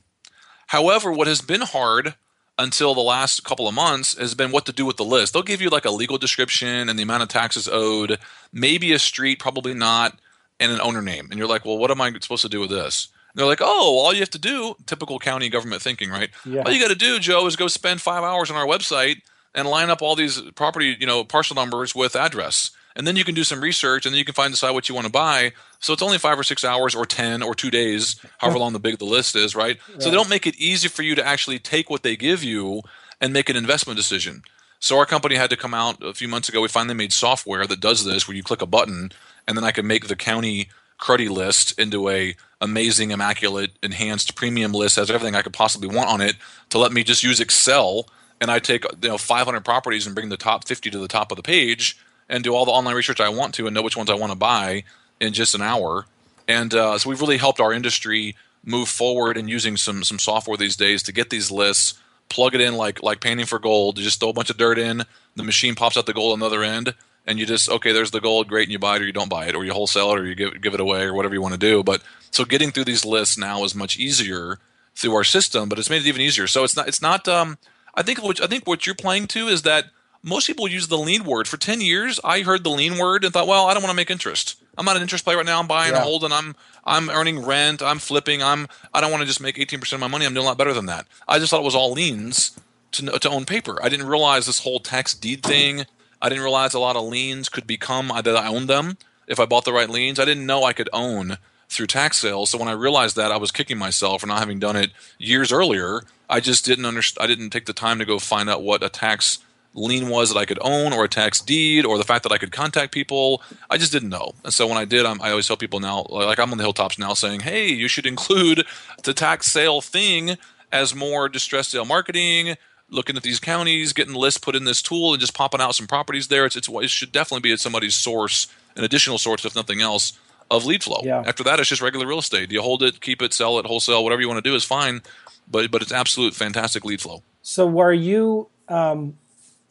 [0.69, 2.15] However, what has been hard
[2.59, 5.33] until the last couple of months has been what to do with the list.
[5.33, 8.19] They'll give you like a legal description and the amount of taxes owed,
[8.53, 10.19] maybe a street, probably not,
[10.61, 11.29] and an owner name.
[11.31, 13.09] And you're like, well, what am I supposed to do with this?
[13.33, 16.31] And they're like, oh, all you have to do, typical county government thinking, right?
[16.45, 16.63] Yeah.
[16.63, 19.23] All you got to do, Joe, is go spend five hours on our website
[19.55, 23.25] and line up all these property, you know, parcel numbers with address and then you
[23.25, 25.53] can do some research and then you can find decide what you want to buy.
[25.81, 28.79] So it's only five or six hours or 10 or two days however long the
[28.79, 29.79] big the list is right?
[29.89, 32.45] right so they don't make it easy for you to actually take what they give
[32.45, 32.83] you
[33.21, 34.43] and make an investment decision.
[34.81, 37.67] So our company had to come out a few months ago we finally made software
[37.67, 39.13] that does this where you click a button
[39.47, 40.69] and then i can make the county
[40.99, 46.09] cruddy list into a amazing immaculate enhanced premium list has everything i could possibly want
[46.09, 46.37] on it
[46.69, 48.09] to let me just use excel
[48.41, 51.33] and i take you know 500 properties and bring the top 50 to the top
[51.33, 51.99] of the page
[52.29, 54.33] and do all the online research I want to and know which ones I want
[54.33, 54.85] to buy
[55.21, 56.07] in just an hour.
[56.49, 60.57] And uh, so we've really helped our industry move forward in using some some software
[60.57, 61.95] these days to get these lists,
[62.29, 63.99] plug it in like like painting for gold.
[63.99, 65.03] You just throw a bunch of dirt in,
[65.37, 66.95] the machine pops out the gold on the other end,
[67.27, 69.31] and you just okay, there's the gold, great, and you buy it or you don't
[69.31, 71.43] buy it, or you wholesale it or you give give it away or whatever you
[71.43, 71.83] want to do.
[71.83, 74.59] But so getting through these lists now is much easier
[74.95, 76.47] through our system, but it's made it even easier.
[76.47, 77.59] So it's not it's not um
[77.95, 79.87] I think what I think what you're playing to is that
[80.23, 81.49] most people use the lien word.
[81.49, 83.97] For 10 years, I heard the lien word and thought, well, I don't want to
[83.97, 84.57] make interest.
[84.79, 85.61] I'm not an interest player right now.
[85.61, 86.03] I'm buying, yeah.
[86.03, 86.55] holding, I'm
[86.85, 90.09] I'm earning rent, I'm flipping, I'm I don't want to just make 18% of my
[90.09, 90.25] money.
[90.25, 91.07] I'm doing a lot better than that.
[91.29, 92.59] I just thought it was all liens
[92.93, 93.79] to to own paper.
[93.83, 95.85] I didn't realize this whole tax deed thing.
[96.21, 98.97] I didn't realize a lot of liens could become that I owned them
[99.27, 100.19] if I bought the right liens.
[100.19, 102.51] I didn't know I could own through tax sales.
[102.51, 105.53] So when I realized that, I was kicking myself for not having done it years
[105.53, 106.03] earlier.
[106.31, 107.25] I just didn't understand.
[107.25, 109.39] I didn't take the time to go find out what a tax
[109.75, 112.39] lien was that I could own or a tax deed or the fact that I
[112.39, 113.43] could contact people.
[113.71, 114.33] I just didn't know.
[114.45, 116.65] And so when I did, I'm, i always tell people now, like I'm on the
[116.65, 118.67] hilltops now saying, hey, you should include
[119.05, 120.37] the tax sale thing
[120.71, 122.57] as more distressed sale marketing,
[122.89, 125.87] looking at these counties, getting lists put in this tool and just popping out some
[125.87, 126.45] properties there.
[126.45, 130.19] It's, it's it should definitely be at somebody's source, an additional source, if nothing else,
[130.51, 131.01] of lead flow.
[131.03, 131.25] Yeah.
[131.27, 132.51] After that, it's just regular real estate.
[132.51, 134.65] Do You hold it, keep it, sell it, wholesale, whatever you want to do is
[134.65, 135.03] fine.
[135.51, 137.23] But, but it's absolute fantastic lead flow.
[137.43, 139.19] So were you um,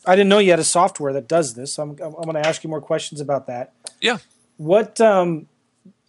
[0.06, 1.74] I didn't know you had a software that does this.
[1.74, 3.74] So I'm, I'm going to ask you more questions about that.
[3.99, 4.18] Yeah.
[4.58, 5.47] What um,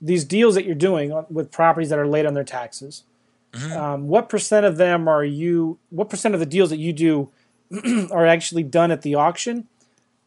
[0.01, 3.05] these deals that you're doing with properties that are late on their taxes?
[3.53, 3.73] Mm-hmm.
[3.73, 5.79] Um, what percent of them are you?
[5.91, 7.31] What percent of the deals that you do
[8.11, 9.69] are actually done at the auction,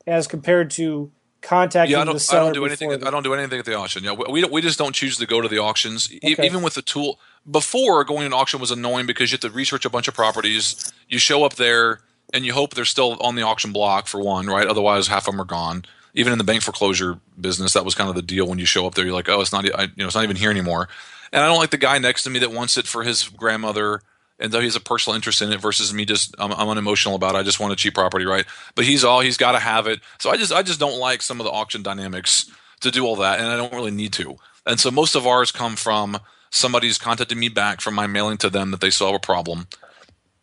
[0.05, 1.11] as compared to
[1.41, 2.41] contacting yeah, I don't, the seller?
[2.41, 2.91] I don't do anything.
[2.91, 4.03] I don't do anything at the auction.
[4.03, 6.45] Yeah, we we just don't choose to go to the auctions, okay.
[6.45, 7.19] even with the tool.
[7.49, 10.13] Before going to an auction was annoying because you have to research a bunch of
[10.13, 10.93] properties.
[11.09, 12.01] You show up there
[12.33, 14.67] and you hope they're still on the auction block for one, right?
[14.67, 15.85] Otherwise, half of them are gone.
[16.13, 18.47] Even in the bank foreclosure business, that was kind of the deal.
[18.47, 20.23] When you show up there, you're like, oh, it's not, I, you know, it's not
[20.23, 20.87] even here anymore.
[21.33, 24.01] And I don't like the guy next to me that wants it for his grandmother,
[24.39, 27.15] and though he has a personal interest in it, versus me just I'm, I'm unemotional
[27.15, 27.39] about it.
[27.39, 28.45] I just want a cheap property, right?
[28.75, 29.99] But he's all he's got to have it.
[30.19, 32.49] So I just I just don't like some of the auction dynamics
[32.81, 34.37] to do all that, and I don't really need to.
[34.65, 36.17] And so most of ours come from
[36.49, 39.67] somebody's contacted me back from my mailing to them that they saw a problem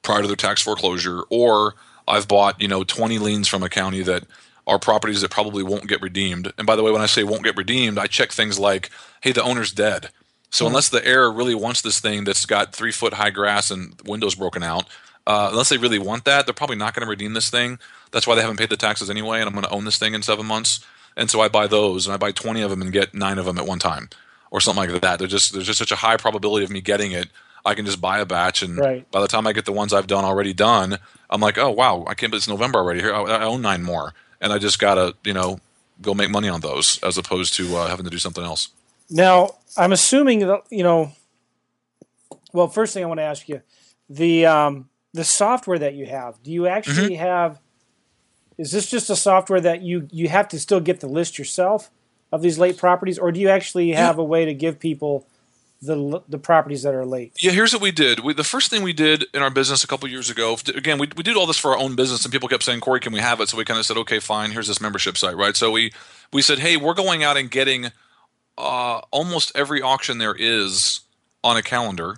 [0.03, 1.75] prior to their tax foreclosure, or
[2.07, 4.25] I've bought you know 20 liens from a county that
[4.67, 6.53] are properties that probably won't get redeemed.
[6.57, 8.91] And by the way, when I say won't get redeemed, I check things like,
[9.21, 10.11] hey, the owner's dead.
[10.51, 13.99] So unless the heir really wants this thing that's got three foot high grass and
[14.05, 14.87] windows broken out,
[15.27, 17.79] uh, unless they really want that, they're probably not going to redeem this thing.
[18.11, 20.15] That's why they haven't paid the taxes anyway, and I'm going to own this thing
[20.15, 20.85] in seven months.
[21.17, 23.47] And so I buy those, and I buy 20 of them and get nine of
[23.47, 24.11] them at one time,
[24.51, 25.19] or something like that.
[25.19, 27.29] They're just there's just such a high probability of me getting it.
[27.65, 29.11] I can just buy a batch, and Right.
[29.11, 30.99] by the time I get the ones I've done already done,
[31.31, 33.01] I'm like, oh wow, I can't believe it's November already.
[33.01, 35.61] Here, I, I own nine more, and I just gotta you know
[36.01, 38.69] go make money on those as opposed to uh, having to do something else.
[39.09, 41.13] Now, I'm assuming that you know.
[42.53, 43.63] Well, first thing I want to ask you,
[44.11, 46.43] the um, the software that you have.
[46.43, 47.61] Do you actually have?
[48.59, 51.91] Is this just a software that you you have to still get the list yourself
[52.31, 55.27] of these late properties, or do you actually have a way to give people
[55.83, 57.33] the the properties that are late?
[57.43, 58.20] Yeah, here's what we did.
[58.20, 61.09] We, the first thing we did in our business a couple years ago, again, we,
[61.16, 63.20] we did all this for our own business, and people kept saying, Corey, can we
[63.20, 63.49] have it?
[63.49, 65.57] So we kind of said, okay, fine, here's this membership site, right?
[65.57, 65.93] So we,
[66.33, 67.87] we said, hey, we're going out and getting
[68.57, 71.01] uh, almost every auction there is
[71.43, 72.16] on a calendar.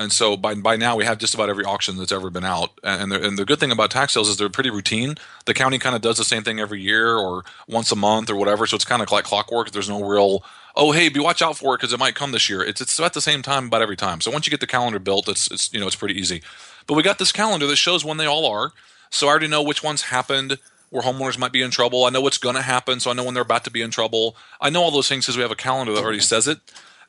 [0.00, 2.70] And so by, by now we have just about every auction that's ever been out.
[2.84, 5.16] And, and the good thing about tax sales is they're pretty routine.
[5.46, 8.36] The county kind of does the same thing every year or once a month or
[8.36, 8.66] whatever.
[8.66, 9.72] So it's kind of like clockwork.
[9.72, 10.44] There's no real,
[10.78, 12.62] oh, hey, be watch out for it because it might come this year.
[12.62, 14.20] It's, it's at the same time about every time.
[14.20, 16.40] So once you get the calendar built, it's, it's, you know, it's pretty easy.
[16.86, 18.70] But we got this calendar that shows when they all are.
[19.10, 20.58] So I already know which ones happened
[20.90, 22.04] where homeowners might be in trouble.
[22.04, 23.00] I know what's going to happen.
[23.00, 24.36] So I know when they're about to be in trouble.
[24.60, 26.58] I know all those things because we have a calendar that already says it.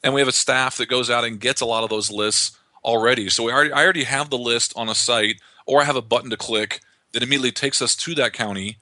[0.03, 2.57] And we have a staff that goes out and gets a lot of those lists
[2.83, 3.29] already.
[3.29, 5.35] So we already, I already have the list on a site,
[5.67, 8.77] or I have a button to click that immediately takes us to that county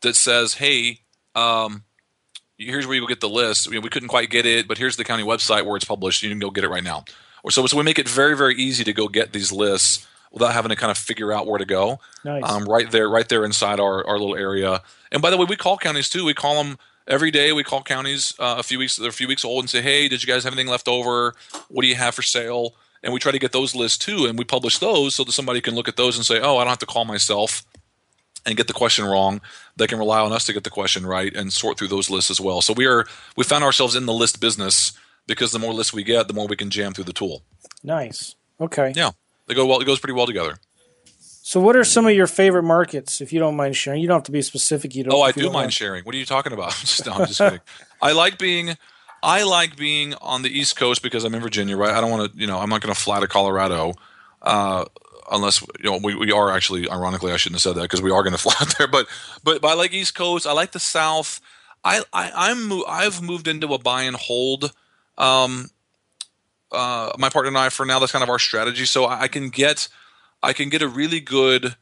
[0.00, 1.00] that says, "Hey,
[1.34, 1.84] um,
[2.58, 3.68] here's where you get the list.
[3.68, 6.22] We, we couldn't quite get it, but here's the county website where it's published.
[6.22, 7.04] You can go get it right now."
[7.42, 10.52] Or so, so we make it very, very easy to go get these lists without
[10.52, 12.00] having to kind of figure out where to go.
[12.24, 12.42] Nice.
[12.44, 14.82] Um, right there, right there inside our, our little area.
[15.12, 16.24] And by the way, we call counties too.
[16.24, 17.52] We call them every day.
[17.52, 20.08] We call counties uh, a few weeks they're a few weeks old and say, "Hey,
[20.08, 21.34] did you guys have anything left over?
[21.68, 24.36] What do you have for sale?" And we try to get those lists too, and
[24.36, 26.70] we publish those so that somebody can look at those and say, "Oh, I don't
[26.70, 27.64] have to call myself."
[28.46, 29.40] And get the question wrong,
[29.76, 32.30] they can rely on us to get the question right and sort through those lists
[32.30, 32.60] as well.
[32.60, 33.04] So we are
[33.36, 34.92] we found ourselves in the list business
[35.26, 37.42] because the more lists we get, the more we can jam through the tool.
[37.82, 38.36] Nice.
[38.60, 38.92] Okay.
[38.94, 39.10] Yeah,
[39.48, 39.80] they go well.
[39.80, 40.58] It goes pretty well together.
[41.46, 44.00] So, what are some of your favorite markets, if you don't mind sharing?
[44.00, 44.96] You don't have to be specific.
[44.96, 45.14] You don't.
[45.14, 46.02] Oh, I do mind sharing.
[46.02, 46.70] What are you talking about?
[46.80, 47.60] just, no, I'm just kidding.
[48.02, 48.76] I like being,
[49.22, 51.94] I like being on the East Coast because I'm in Virginia, right?
[51.94, 53.94] I don't want to, you know, I'm not going to fly to Colorado,
[54.42, 54.86] uh,
[55.30, 56.88] unless you know we, we are actually.
[56.90, 58.86] Ironically, I shouldn't have said that because we are going to fly out there.
[58.88, 59.06] But,
[59.44, 60.46] but I like East Coast.
[60.46, 61.40] I like the South.
[61.84, 64.72] I, I I'm mo- I've moved into a buy and hold.
[65.18, 65.70] Um,
[66.72, 68.84] uh, my partner and I for now that's kind of our strategy.
[68.84, 69.88] So I, I can get
[70.42, 71.76] I can get a really good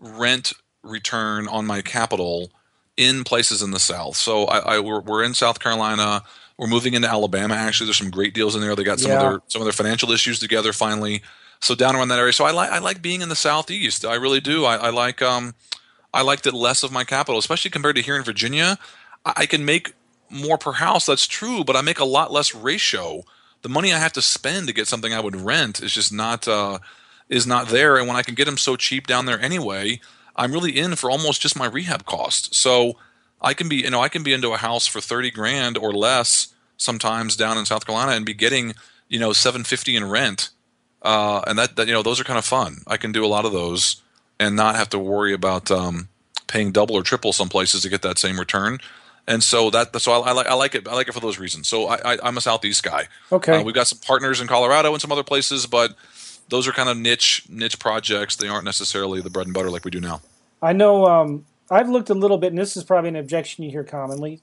[0.00, 2.50] rent return on my capital
[2.96, 4.16] in places in the South.
[4.16, 6.22] So I, I we're, we're in South Carolina.
[6.58, 7.54] We're moving into Alabama.
[7.54, 8.76] Actually, there's some great deals in there.
[8.76, 9.16] They got some Yeah.
[9.16, 11.22] of their some of their financial issues together finally.
[11.62, 12.32] So down around that area.
[12.32, 14.04] So I like I like being in the Southeast.
[14.04, 14.64] I really do.
[14.64, 15.54] I, I like um
[16.12, 18.78] I liked it less of my capital, especially compared to here in Virginia.
[19.24, 19.92] I, I can make
[20.30, 21.06] more per house.
[21.06, 23.24] That's true, but I make a lot less ratio.
[23.62, 26.48] The money I have to spend to get something I would rent is just not
[26.48, 26.78] uh,
[27.28, 27.98] is not there.
[27.98, 30.00] And when I can get them so cheap down there anyway,
[30.34, 32.54] I'm really in for almost just my rehab cost.
[32.54, 32.96] So
[33.42, 35.92] I can be, you know, I can be into a house for thirty grand or
[35.92, 38.72] less sometimes down in South Carolina and be getting,
[39.08, 40.48] you know, seven fifty in rent.
[41.02, 42.82] Uh, and that, that, you know, those are kind of fun.
[42.86, 44.02] I can do a lot of those
[44.38, 46.08] and not have to worry about um,
[46.46, 48.78] paying double or triple some places to get that same return.
[49.26, 50.88] And so that, so I, I like, I like it.
[50.88, 51.68] I like it for those reasons.
[51.68, 53.06] So I, I, I'm a Southeast guy.
[53.30, 53.58] Okay.
[53.58, 55.94] Uh, we've got some partners in Colorado and some other places, but
[56.48, 58.36] those are kind of niche niche projects.
[58.36, 60.20] They aren't necessarily the bread and butter like we do now.
[60.60, 63.70] I know um, I've looked a little bit, and this is probably an objection you
[63.70, 64.40] hear commonly.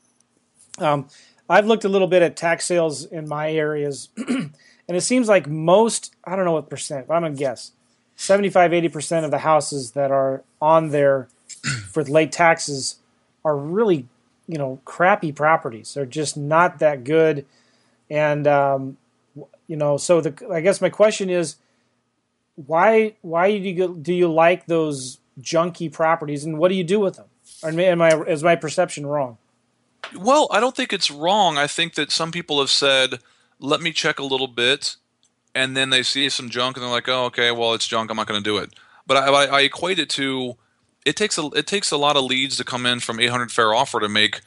[0.79, 1.09] Um,
[1.49, 4.09] I've looked a little bit at tax sales in my areas,
[4.87, 7.71] and it seems like most, I don't know what percent, but I'm going to guess,
[8.15, 11.27] 75, 80% of the houses that are on there
[11.89, 12.97] for late taxes
[13.45, 14.07] are really,
[14.47, 15.93] you know, crappy properties.
[15.93, 17.45] They're just not that good.
[18.09, 18.97] And, um,
[19.67, 21.57] you know, so the, I guess my question is,
[22.65, 26.99] why why do you do you like those junky properties and what do you do
[26.99, 27.27] with them?
[27.61, 29.37] Or am I is my perception wrong?
[30.15, 31.57] Well, I don't think it's wrong.
[31.57, 33.19] I think that some people have said,
[33.59, 34.95] "Let me check a little bit,"
[35.55, 38.09] and then they see some junk and they're like, "Oh, okay, well, it's junk.
[38.09, 38.73] I'm not going to do it."
[39.05, 40.57] But I, I, I equate it to
[41.05, 43.73] it takes a it takes a lot of leads to come in from 800 fair
[43.73, 44.41] offer to make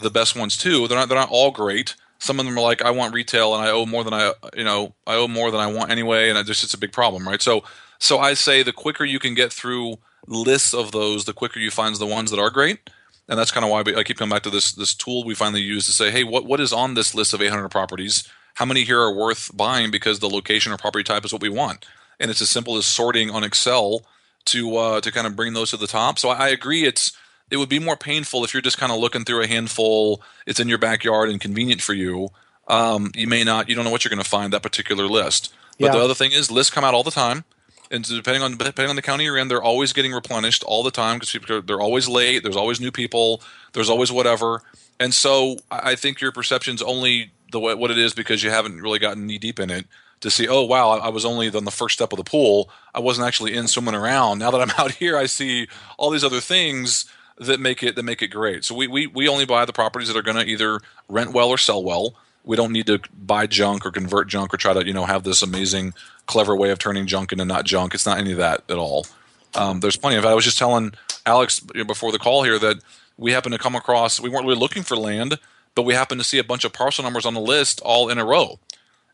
[0.00, 0.88] the best ones too.
[0.88, 1.94] They're not they're not all great.
[2.18, 4.64] Some of them are like, "I want retail and I owe more than I you
[4.64, 7.28] know I owe more than I want anyway," and I just it's a big problem,
[7.28, 7.42] right?
[7.42, 7.64] So
[7.98, 9.96] so I say the quicker you can get through
[10.26, 12.80] lists of those, the quicker you find the ones that are great
[13.28, 15.60] and that's kind of why I keep coming back to this this tool we finally
[15.60, 18.28] use to say, hey, what what is on this list of 800 properties?
[18.56, 21.48] How many here are worth buying because the location or property type is what we
[21.48, 21.86] want,
[22.18, 24.02] and it's as simple as sorting on Excel
[24.46, 26.18] to uh, to kind of bring those to the top.
[26.18, 27.12] So I, I agree, it's
[27.50, 30.20] it would be more painful if you're just kind of looking through a handful.
[30.46, 32.30] It's in your backyard and convenient for you.
[32.68, 35.54] Um, you may not, you don't know what you're going to find that particular list.
[35.78, 35.92] But Yeah.
[35.92, 37.44] the other thing is, lists come out all the time,
[37.90, 40.90] and depending on depending on the county you're in, they're always getting replenished all the
[40.90, 42.42] time because they're always late.
[42.42, 43.42] There's always new people.
[43.74, 44.62] There's always whatever.
[44.98, 48.80] And so I think your perception's only the way, what it is because you haven't
[48.80, 49.86] really gotten knee deep in it
[50.20, 50.48] to see.
[50.48, 52.70] Oh wow, I I was only on the first step of the pool.
[52.94, 54.38] I wasn't actually in swimming around.
[54.38, 55.68] Now that I'm out here, I see
[55.98, 57.06] all these other things
[57.38, 58.64] that make it that make it great.
[58.64, 61.50] So we we, we only buy the properties that are going to either rent well
[61.50, 62.14] or sell well.
[62.44, 65.24] We don't need to buy junk or convert junk or try to you know have
[65.24, 65.94] this amazing
[66.26, 67.94] clever way of turning junk into not junk.
[67.94, 69.06] It's not any of that at all.
[69.54, 70.24] Um, there's plenty of.
[70.24, 70.94] I was just telling
[71.24, 72.78] Alex before the call here that
[73.16, 74.20] we happened to come across.
[74.20, 75.38] We weren't really looking for land,
[75.76, 78.18] but we happen to see a bunch of parcel numbers on the list all in
[78.18, 78.58] a row.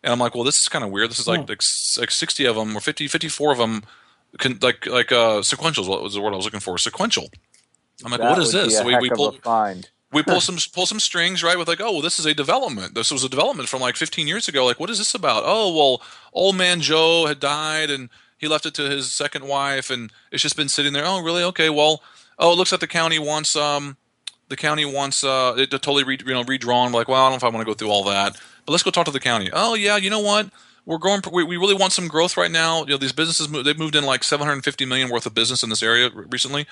[0.03, 1.11] And I'm like, well, this is kind of weird.
[1.11, 1.47] This is like Hmm.
[1.51, 1.63] like,
[1.99, 3.83] like 60 of them or 50, 54 of them,
[4.39, 5.89] can, like like uh, sequentials.
[5.89, 6.79] What was the word I was looking for?
[6.79, 7.29] Sequential.
[8.05, 8.79] I'm like, That what is this?
[8.79, 9.33] So we, we pull
[10.13, 12.95] we pull some pull some strings right with like oh well this is a development
[12.95, 15.75] this was a development from like 15 years ago like what is this about oh
[15.75, 16.03] well
[16.33, 20.43] old man joe had died and he left it to his second wife and it's
[20.43, 22.03] just been sitting there oh really okay well
[22.39, 23.97] oh it looks like the county wants um
[24.53, 27.33] the county wants uh it to totally re, you know redrawn like well i don't
[27.33, 28.33] know if i want to go through all that
[28.65, 30.49] but let's go talk to the county oh yeah you know what
[30.87, 33.63] we're going we, we really want some growth right now you know these businesses mo-
[33.63, 36.67] they've moved in like 750 million worth of business in this area re- recently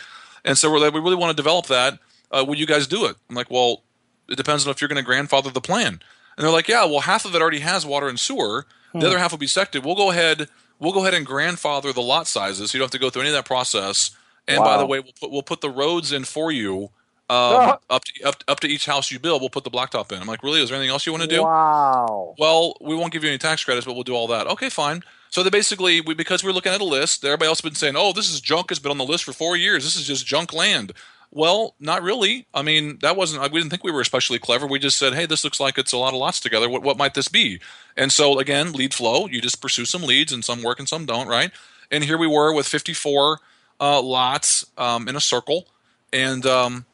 [0.45, 1.99] and so we're like we really want to develop that
[2.31, 3.83] uh, will you guys do it i'm like well
[4.31, 6.01] it depends on if you're going to grandfather the plan.
[6.37, 8.65] And they're like, yeah, well, half of it already has water and sewer.
[8.93, 9.85] The other half will be sected.
[9.85, 10.49] We'll go ahead.
[10.79, 12.71] We'll go ahead and grandfather the lot sizes.
[12.71, 14.13] So you don't have to go through any of that process.
[14.49, 16.91] And by the way, we'll put we'll put the roads in for you.
[17.31, 20.21] Um, up to up, up to each house you build, we'll put the blacktop in.
[20.21, 20.61] I'm like, really?
[20.61, 21.43] Is there anything else you want to do?
[21.43, 22.35] Wow.
[22.39, 24.47] well, we won't give you any tax credits, but we'll do all that.
[24.49, 25.03] Okay, fine.
[25.31, 27.95] So they basically, we, because we're looking at a list, everybody else has been saying,
[27.97, 28.73] oh, this is junk.
[28.73, 29.85] It's been on the list for four years.
[29.85, 30.93] This is just junk land.
[31.31, 32.47] Well, not really.
[32.53, 34.67] I mean, that wasn't, we didn't think we were especially clever.
[34.67, 36.69] We just said, hey, this looks like it's a lot of lots together.
[36.69, 37.61] What, what might this be?
[37.97, 41.07] And so, again, lead flow, you just pursue some leads and some work and some
[41.07, 41.53] don't, right?
[41.93, 43.39] And here we were with 54
[43.79, 45.69] uh, lots um, in a circle.
[46.13, 46.87] And, um,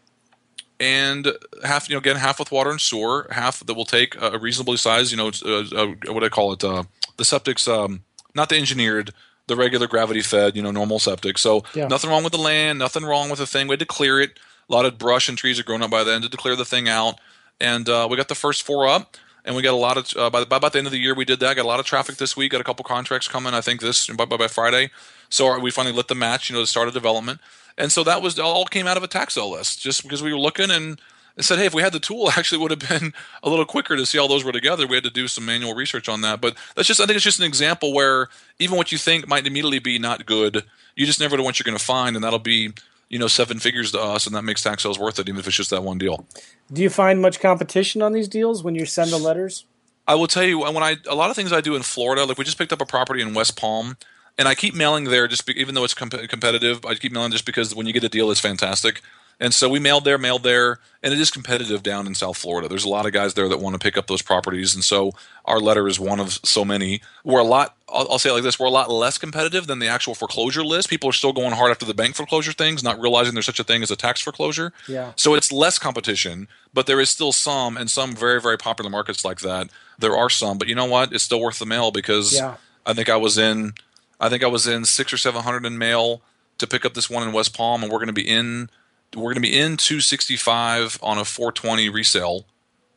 [0.78, 1.32] and
[1.64, 4.76] half, you know, again, half with water and sewer, half that will take a reasonably
[4.76, 6.62] sized, you know, uh, uh, what do I call it?
[6.62, 6.84] Uh,
[7.16, 8.02] the septic's um,
[8.34, 9.12] not the engineered,
[9.46, 11.38] the regular gravity fed, you know, normal septic.
[11.38, 11.86] So Yeah.
[11.88, 13.68] nothing wrong with the land, nothing wrong with the thing.
[13.68, 14.38] We had to clear it.
[14.68, 16.88] A lot of brush and trees had grown up by then to clear the thing
[16.88, 17.18] out.
[17.60, 19.16] And uh, we got the first four up.
[19.44, 20.98] And we got a lot of uh, by, the, by about the end of the
[20.98, 21.54] year we did that.
[21.54, 22.50] Got a lot of traffic this week.
[22.50, 23.54] Got a couple contracts coming.
[23.54, 24.90] I think this by, by, by Friday.
[25.28, 26.50] So we finally lit the match.
[26.50, 27.40] You know, to start a development.
[27.78, 30.32] And so that was all came out of a tax sale list, just because we
[30.32, 31.00] were looking and
[31.38, 33.12] said, hey, if we had the tool, it actually would have been
[33.42, 34.86] a little quicker to see all those were together.
[34.86, 36.40] We had to do some manual research on that.
[36.40, 39.46] But that's just, I think it's just an example where even what you think might
[39.46, 40.64] immediately be not good,
[40.94, 42.72] you just never know what you're going to find, and that'll be,
[43.10, 45.46] you know, seven figures to us, and that makes tax sales worth it, even if
[45.46, 46.26] it's just that one deal.
[46.72, 49.66] Do you find much competition on these deals when you send the letters?
[50.08, 52.24] I will tell you when I a lot of things I do in Florida.
[52.24, 53.96] Like we just picked up a property in West Palm,
[54.39, 56.84] and I keep mailing there just be, even though it's comp- competitive.
[56.84, 59.01] I keep mailing just because when you get a deal, it's fantastic.
[59.39, 62.68] And so we mailed there, mailed there, and it is competitive down in South Florida.
[62.68, 65.12] There's a lot of guys there that want to pick up those properties, and so
[65.45, 67.03] our letter is one of so many.
[67.22, 67.76] We're a lot.
[67.87, 70.64] I'll, I'll say it like this: we're a lot less competitive than the actual foreclosure
[70.64, 70.89] list.
[70.89, 73.64] People are still going hard after the bank foreclosure things, not realizing there's such a
[73.64, 74.72] thing as a tax foreclosure.
[74.89, 75.12] Yeah.
[75.16, 79.22] So it's less competition, but there is still some, and some very, very popular markets
[79.22, 79.68] like that.
[79.99, 81.12] There are some, but you know what?
[81.12, 82.57] It's still worth the mail because Yeah.
[82.87, 83.74] I think I was in,
[84.20, 86.22] I think I was in six or seven hundred in mail
[86.58, 88.70] to pick up this one in West Palm, and we're going to be in,
[89.14, 92.46] we're going to be in two sixty five on a four twenty resale.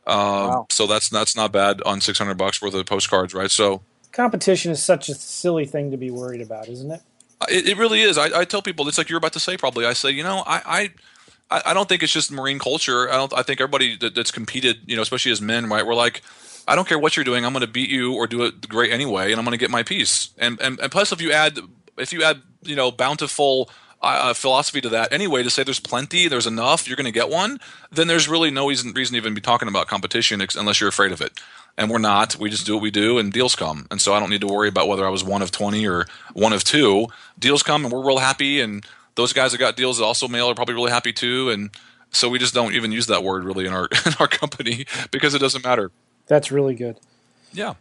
[0.07, 0.67] Um, Wow.
[0.69, 3.51] So that's that's not bad on six hundred bucks worth of postcards, right?
[3.51, 7.01] So Competition is such a silly thing to be worried about, isn't it?
[7.49, 8.17] It, it really is.
[8.17, 9.55] I, I tell people it's like you're about to say.
[9.55, 10.89] Probably, I say, you know, I, I,
[11.51, 13.09] I- I don't think it's just marine culture.
[13.11, 13.33] I don't.
[13.33, 15.85] I think everybody that, that's competed, you know, especially as men, right?
[15.85, 16.21] We're like,
[16.69, 17.45] I don't care what you're doing.
[17.45, 19.71] I'm going to beat you or do it great anyway, and I'm going to get
[19.71, 20.29] my piece.
[20.37, 21.57] And, and and plus, if you add,
[21.97, 23.69] if you add, you know, bountiful.
[24.01, 27.29] Uh, philosophy to that anyway to say there's plenty there's enough you're going to get
[27.29, 27.59] one
[27.91, 30.87] then there's really no reason, reason to even be talking about competition ex- unless you're
[30.87, 31.37] afraid of it
[31.77, 34.19] and we're not we just do what we do and deals come and so i
[34.21, 37.07] don't need to worry about whether i was one of 20 or one of two
[37.37, 40.49] deals come and we're real happy and those guys that got deals that also mail
[40.49, 41.69] are probably really happy too and
[42.09, 45.33] so we just don't even use that word really in our in our company because
[45.33, 45.91] it doesn't matter
[46.29, 46.97] That's really good.
[47.51, 47.73] yeah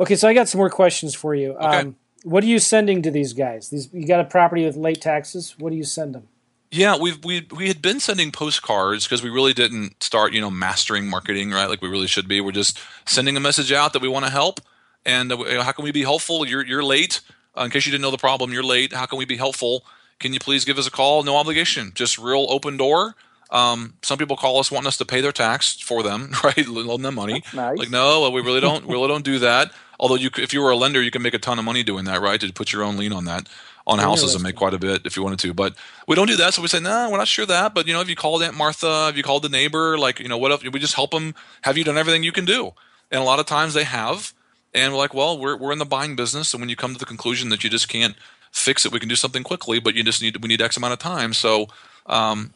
[0.00, 1.52] Okay, so I got some more questions for you.
[1.54, 1.78] Okay.
[1.78, 3.70] Um, what are you sending to these guys?
[3.70, 5.54] These you got a property with late taxes.
[5.58, 6.28] What do you send them?
[6.70, 10.50] Yeah, we've we we had been sending postcards because we really didn't start, you know,
[10.50, 11.66] mastering marketing, right?
[11.66, 12.40] Like we really should be.
[12.40, 14.60] We're just sending a message out that we want to help,
[15.06, 16.46] and uh, how can we be helpful?
[16.46, 17.20] You're you're late.
[17.56, 18.92] Uh, in case you didn't know the problem, you're late.
[18.92, 19.84] How can we be helpful?
[20.20, 21.22] Can you please give us a call?
[21.22, 23.14] No obligation, just real open door.
[23.50, 26.66] Um, some people call us wanting us to pay their tax for them, right?
[26.66, 27.42] Loan them money.
[27.54, 27.78] nice.
[27.78, 28.86] Like no, we really don't.
[28.86, 29.72] really don't do that.
[30.00, 32.04] Although you, if you were a lender, you can make a ton of money doing
[32.04, 32.40] that, right?
[32.40, 33.48] To put your own lien on that
[33.88, 35.54] on houses and make quite a bit if you wanted to.
[35.54, 35.74] But
[36.06, 36.52] we don't do that.
[36.52, 37.74] So we say, no, nah, we're not sure that.
[37.74, 40.28] But you know, if you called Aunt Martha, if you called the neighbor, like you
[40.28, 41.34] know, what if we just help them?
[41.62, 42.72] Have you done everything you can do?
[43.10, 44.34] And a lot of times they have.
[44.74, 46.98] And we're like, well, we're we're in the buying business, and when you come to
[46.98, 48.14] the conclusion that you just can't
[48.52, 50.92] fix it, we can do something quickly, but you just need we need X amount
[50.92, 51.32] of time.
[51.32, 51.68] So
[52.06, 52.52] um,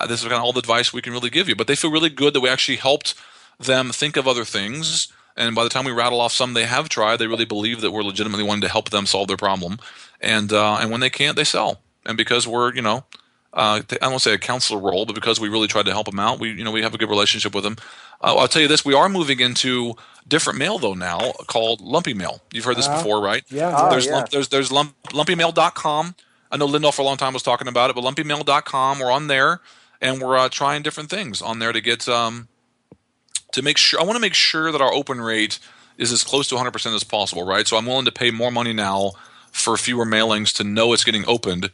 [0.00, 1.56] uh, this is kind of all the advice we can really give you.
[1.56, 3.14] But they feel really good that we actually helped
[3.58, 5.08] them think of other things.
[5.36, 7.90] And by the time we rattle off some they have tried, they really believe that
[7.90, 9.78] we're legitimately wanting to help them solve their problem.
[10.20, 11.80] And uh, and when they can't, they sell.
[12.06, 13.04] And because we're you know
[13.56, 16.20] uh, I won't say a counselor role, but because we really tried to help them
[16.20, 17.76] out, we you know we have a good relationship with them.
[18.20, 19.94] Uh, I'll tell you this: we are moving into
[20.28, 22.42] different mail though now called lumpy mail.
[22.52, 23.44] You've heard this uh, before, right?
[23.48, 23.74] Yeah.
[23.74, 24.12] Oh, there's yeah.
[24.12, 26.14] Lump, there's there's lump, lumpymail.com.
[26.52, 28.98] I know Lindell for a long time was talking about it, but lumpymail.com.
[28.98, 29.60] We're on there,
[30.00, 32.48] and we're uh, trying different things on there to get um,
[33.52, 34.00] to make sure.
[34.00, 35.58] I want to make sure that our open rate
[35.98, 37.66] is as close to 100% as possible, right?
[37.66, 39.12] So I'm willing to pay more money now
[39.50, 41.70] for fewer mailings to know it's getting opened,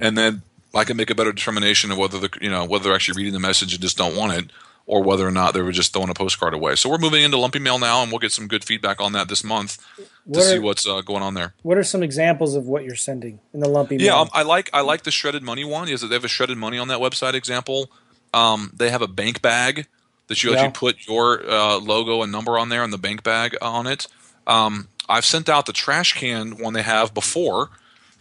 [0.00, 0.42] and then
[0.74, 3.34] I can make a better determination of whether the you know whether they're actually reading
[3.34, 4.50] the message and just don't want it,
[4.86, 6.76] or whether or not they were just throwing a postcard away.
[6.76, 9.28] So we're moving into lumpy mail now, and we'll get some good feedback on that
[9.28, 9.78] this month
[10.26, 11.54] What to see what's uh, going on there.
[11.62, 14.20] what are some examples of what you're sending in the lumpy Yeah, mail?
[14.22, 15.88] um, I like I like the shredded money one.
[15.88, 17.90] Is that they have a shredded money on that website example?
[18.34, 19.86] Um, they have a bank bag
[20.28, 20.56] that you Yeah.
[20.56, 24.08] actually put your uh, logo and number on there, and the bank bag on it.
[24.46, 27.70] Um, I've sent out the trash can one they have before.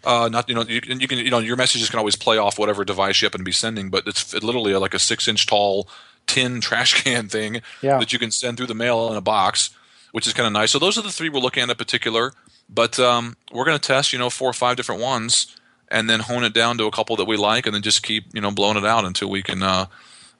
[0.03, 2.37] Uh, not you know you can, you can you know your messages can always play
[2.37, 5.47] off whatever device you happen to be sending, but it's literally like a six inch
[5.47, 5.87] tall
[6.27, 7.97] tin trash can thing Yeah.
[7.97, 9.71] that you can send through the mail in a box,
[10.15, 10.71] which is kind of nice.
[10.71, 12.31] So those are the three we're looking at in particular.
[12.69, 15.57] But um, we're going to test you know four or five different ones
[15.89, 18.33] and then hone it down to a couple that we like, and then just keep
[18.33, 19.87] you know blowing it out until we can uh,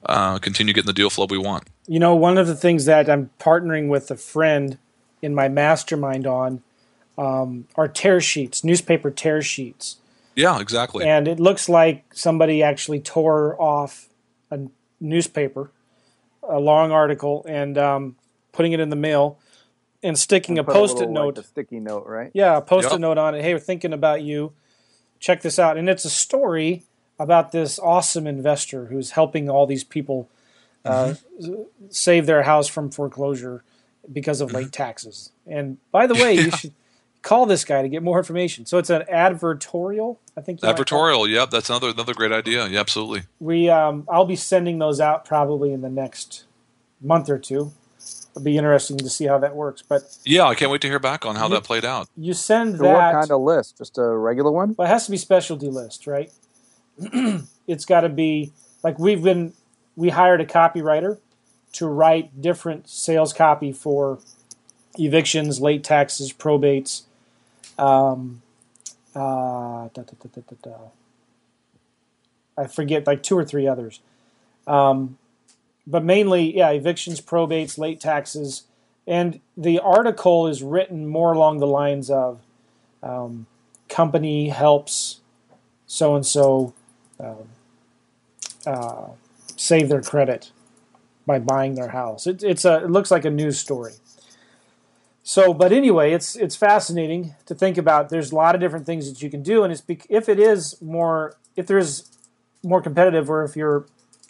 [0.06, 1.64] uh, continue getting the deal flow we want.
[1.86, 4.78] You know, one of the things that I'm partnering with a friend
[5.20, 6.62] in my mastermind on
[7.18, 9.96] um, are tear sheets, newspaper tear sheets.
[10.34, 11.04] Yeah, exactly.
[11.06, 14.08] And it looks like somebody actually tore off
[14.50, 14.58] a
[15.00, 15.70] newspaper,
[16.42, 18.16] a long article, and um,
[18.52, 19.38] putting it in the mail
[20.06, 21.36] and sticking a post it little, note.
[21.36, 22.30] like, a sticky note, right?
[22.32, 23.00] Yeah, a post-it Yep.
[23.00, 23.42] note on it.
[23.42, 24.52] Hey, we're thinking about you.
[25.18, 26.84] Check this out, and it's a story
[27.18, 30.28] about this awesome investor who's helping all these people
[30.84, 31.14] uh,
[31.88, 33.64] save their house from foreclosure
[34.12, 35.32] because of late taxes.
[35.46, 36.72] And by the way, you should
[37.22, 38.66] call this guy to get more information.
[38.66, 40.18] So it's an advertorial.
[40.36, 41.26] I think you might call it.
[41.26, 41.28] Advertorial.
[41.34, 42.68] Yep, that's another another great idea.
[42.68, 43.22] Yeah, absolutely.
[43.40, 46.44] We um, I'll be sending those out probably in the next
[47.00, 47.72] month or two.
[48.36, 49.82] It'll be interesting to see how that works.
[49.82, 52.08] But Yeah, I can't wait to hear back on how You- that played out.
[52.18, 52.92] you send So that.
[52.92, 53.78] what kind of list?
[53.78, 54.74] Just a regular one?
[54.76, 56.30] Well, it has to be specialty list, right?
[57.66, 59.54] it's got to be like we've been.
[59.96, 61.16] We hired a copywriter
[61.72, 64.18] to write different sales copy for
[64.98, 67.02] evictions, late taxes, probates.
[67.78, 68.42] Um,
[69.14, 70.76] uh, da, da, da, da, da, da.
[72.58, 74.00] I forget like two or three others,
[74.66, 75.16] um,
[75.86, 78.64] but mainly, yeah, evictions, probates, late taxes,
[79.06, 82.40] and the article is written more along the lines of
[83.02, 83.46] um,
[83.88, 85.20] company helps
[85.86, 86.74] so and so
[89.56, 90.50] save their credit
[91.26, 92.26] by buying their house.
[92.26, 93.94] It, it's a it looks like a news story.
[95.22, 98.10] So, but anyway, it's it's fascinating to think about.
[98.10, 100.80] There's a lot of different things that you can do, and it's if it is
[100.80, 102.10] more if there's
[102.62, 103.86] more competitive, or if your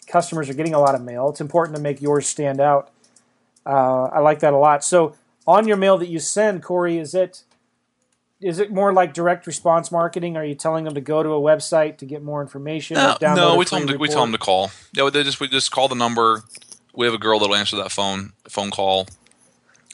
[0.07, 2.89] customers are getting a lot of mail, it's important to make yours stand out.
[3.65, 4.83] Uh, I like that a lot.
[4.83, 7.43] So, on your mail that you send, Corey, is it
[8.39, 10.37] is it more like direct response marketing?
[10.37, 12.95] Are you telling them to go to a website to get more information?
[12.95, 14.71] No, no, we tell them to, we tell them to call.
[14.93, 16.43] Yeah, they just we just call the number.
[16.93, 19.07] We have a girl that'll answer that phone phone call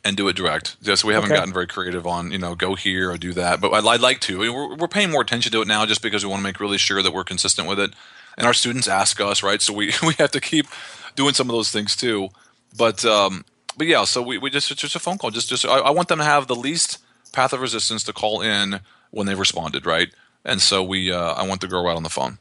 [0.03, 0.75] and do it direct.
[0.81, 1.39] Yeah, so we haven't Okay.
[1.39, 4.19] gotten very creative on you know go here or do that, but I'd, I'd like
[4.21, 4.39] to.
[4.39, 6.77] We're, we're paying more attention to it now just because we want to make really
[6.77, 7.93] sure that we're consistent with it.
[8.37, 9.61] And our students ask us, right?
[9.61, 10.67] So we we have to keep
[11.15, 12.29] doing some of those things too.
[12.77, 13.45] But um,
[13.77, 15.31] but yeah, so we, we just it's just a phone call.
[15.31, 16.99] Just just I, I want them to have the least
[17.31, 18.79] path of resistance to call in
[19.11, 20.09] when they've responded, right?
[20.45, 22.37] And so we uh, I want the girl right on the phone.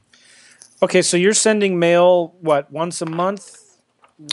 [0.83, 3.59] Okay, so you're sending mail what once a month?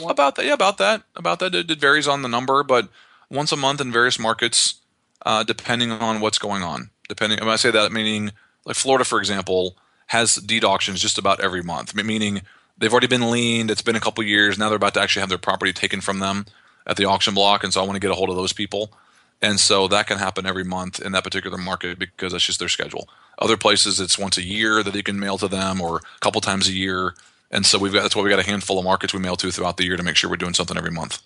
[0.04, 1.54] About that, yeah, about that, about that.
[1.54, 2.88] It, it varies on the number, but
[3.30, 4.80] once a month in various markets,
[5.24, 6.90] uh, depending on what's going on.
[7.08, 8.32] Depending, when I say that, meaning
[8.64, 9.76] like Florida, for example,
[10.10, 12.42] has deed auctions just about every month, meaning
[12.76, 13.70] they've already been liened.
[13.70, 14.58] It's been a couple years.
[14.58, 16.46] Now they're about to actually have their property taken from them
[16.84, 17.62] at the auction block.
[17.62, 18.92] And so I want to get a hold of those people.
[19.40, 22.68] And so that can happen every month in that particular market because that's just their
[22.68, 23.08] schedule.
[23.38, 26.40] Other places, it's once a year that you can mail to them or a couple
[26.40, 27.14] times a year.
[27.52, 29.52] And so we've got that's why we got a handful of markets we mail to
[29.52, 31.22] throughout the year to make sure we're doing something every month.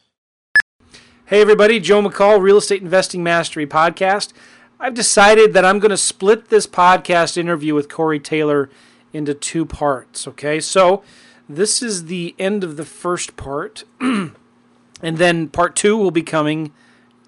[1.24, 4.34] Hey everybody, Joe McCall, Real Estate Investing Mastery Podcast.
[4.84, 8.68] I've decided that I'm going to split this podcast interview with Corey Taylor
[9.14, 10.28] into two parts.
[10.28, 11.02] Okay, so
[11.48, 14.34] this is the end of the first part, and
[15.00, 16.70] then part two will be coming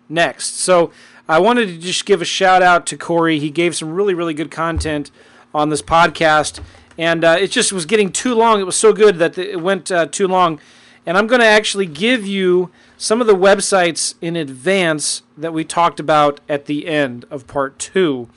[0.06, 0.56] next.
[0.56, 0.90] So
[1.26, 3.38] I wanted to just give a shout out to Corey.
[3.38, 5.10] He gave some really, really good content
[5.54, 6.60] on this podcast,
[6.98, 8.60] and uh, it just was getting too long.
[8.60, 10.60] It was so good that it went uh, too long.
[11.06, 15.64] And I'm going to actually give you some of the websites in advance that we
[15.64, 18.28] talked about at the end of part two.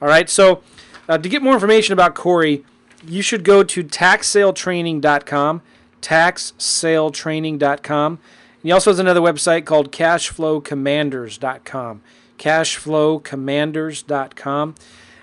[0.00, 0.62] All right, so
[1.08, 2.64] uh, to get more information about Corey,
[3.06, 5.62] you should go to taxsaletraining.com,
[6.02, 8.18] taxsaletraining.com.
[8.62, 12.02] He also has another website called cashflowcommanders.com.
[12.38, 14.74] Cashflowcommanders.com.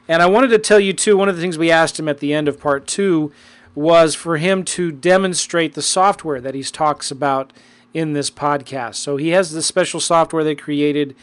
[0.08, 2.20] And I wanted to tell you, too, one of the things we asked him at
[2.20, 3.34] the end of part two
[3.74, 7.52] was for him to demonstrate the software that he talks about
[7.96, 8.96] in this podcast.
[8.96, 11.16] So he has this special software they created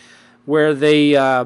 [0.46, 1.44] where they uh,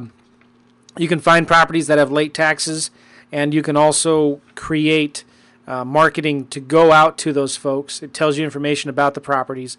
[0.97, 2.91] you can find properties that have late taxes,
[3.33, 5.25] and you can also create
[5.67, 8.03] uh, marketing to go out to those folks.
[8.03, 9.77] It tells you information about the properties.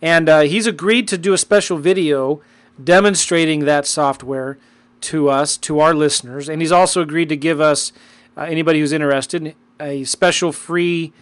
[0.00, 2.40] And uh, he's agreed to do a special video
[2.82, 4.58] demonstrating that software
[5.02, 6.48] to us, to our listeners.
[6.48, 7.92] And he's also agreed to give us,
[8.36, 11.12] uh, anybody who's interested, a special free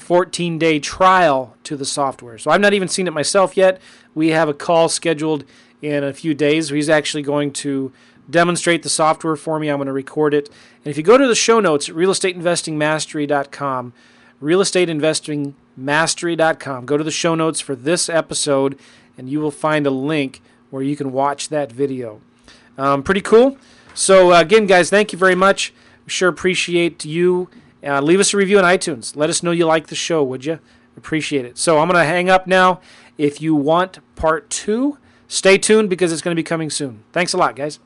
[0.00, 2.38] 14 day trial to the software.
[2.38, 3.80] So I've not even seen it myself yet.
[4.14, 5.44] We have a call scheduled
[5.82, 6.70] in a few days.
[6.70, 7.92] He's actually going to
[8.28, 9.68] demonstrate the software for me.
[9.68, 10.48] I'm going to record it.
[10.84, 13.92] And if you go to the show notes at realestateinvestingmastery.com,
[14.42, 18.78] realestateinvestingmastery.com, go to the show notes for this episode,
[19.18, 20.40] and you will find a link
[20.70, 22.20] where you can watch that video.
[22.78, 23.58] Um, pretty cool.
[23.94, 25.74] So, uh, again, guys, thank you very much.
[26.06, 27.50] Sure appreciate you.
[27.84, 29.16] Uh, leave us a review on iTunes.
[29.16, 30.58] Let us know you like the show, would you?
[30.96, 31.56] Appreciate it.
[31.56, 32.80] So, I'm going to hang up now.
[33.16, 37.04] If you want part two, stay tuned because it's going to be coming soon.
[37.12, 37.78] Thanks a lot, guys.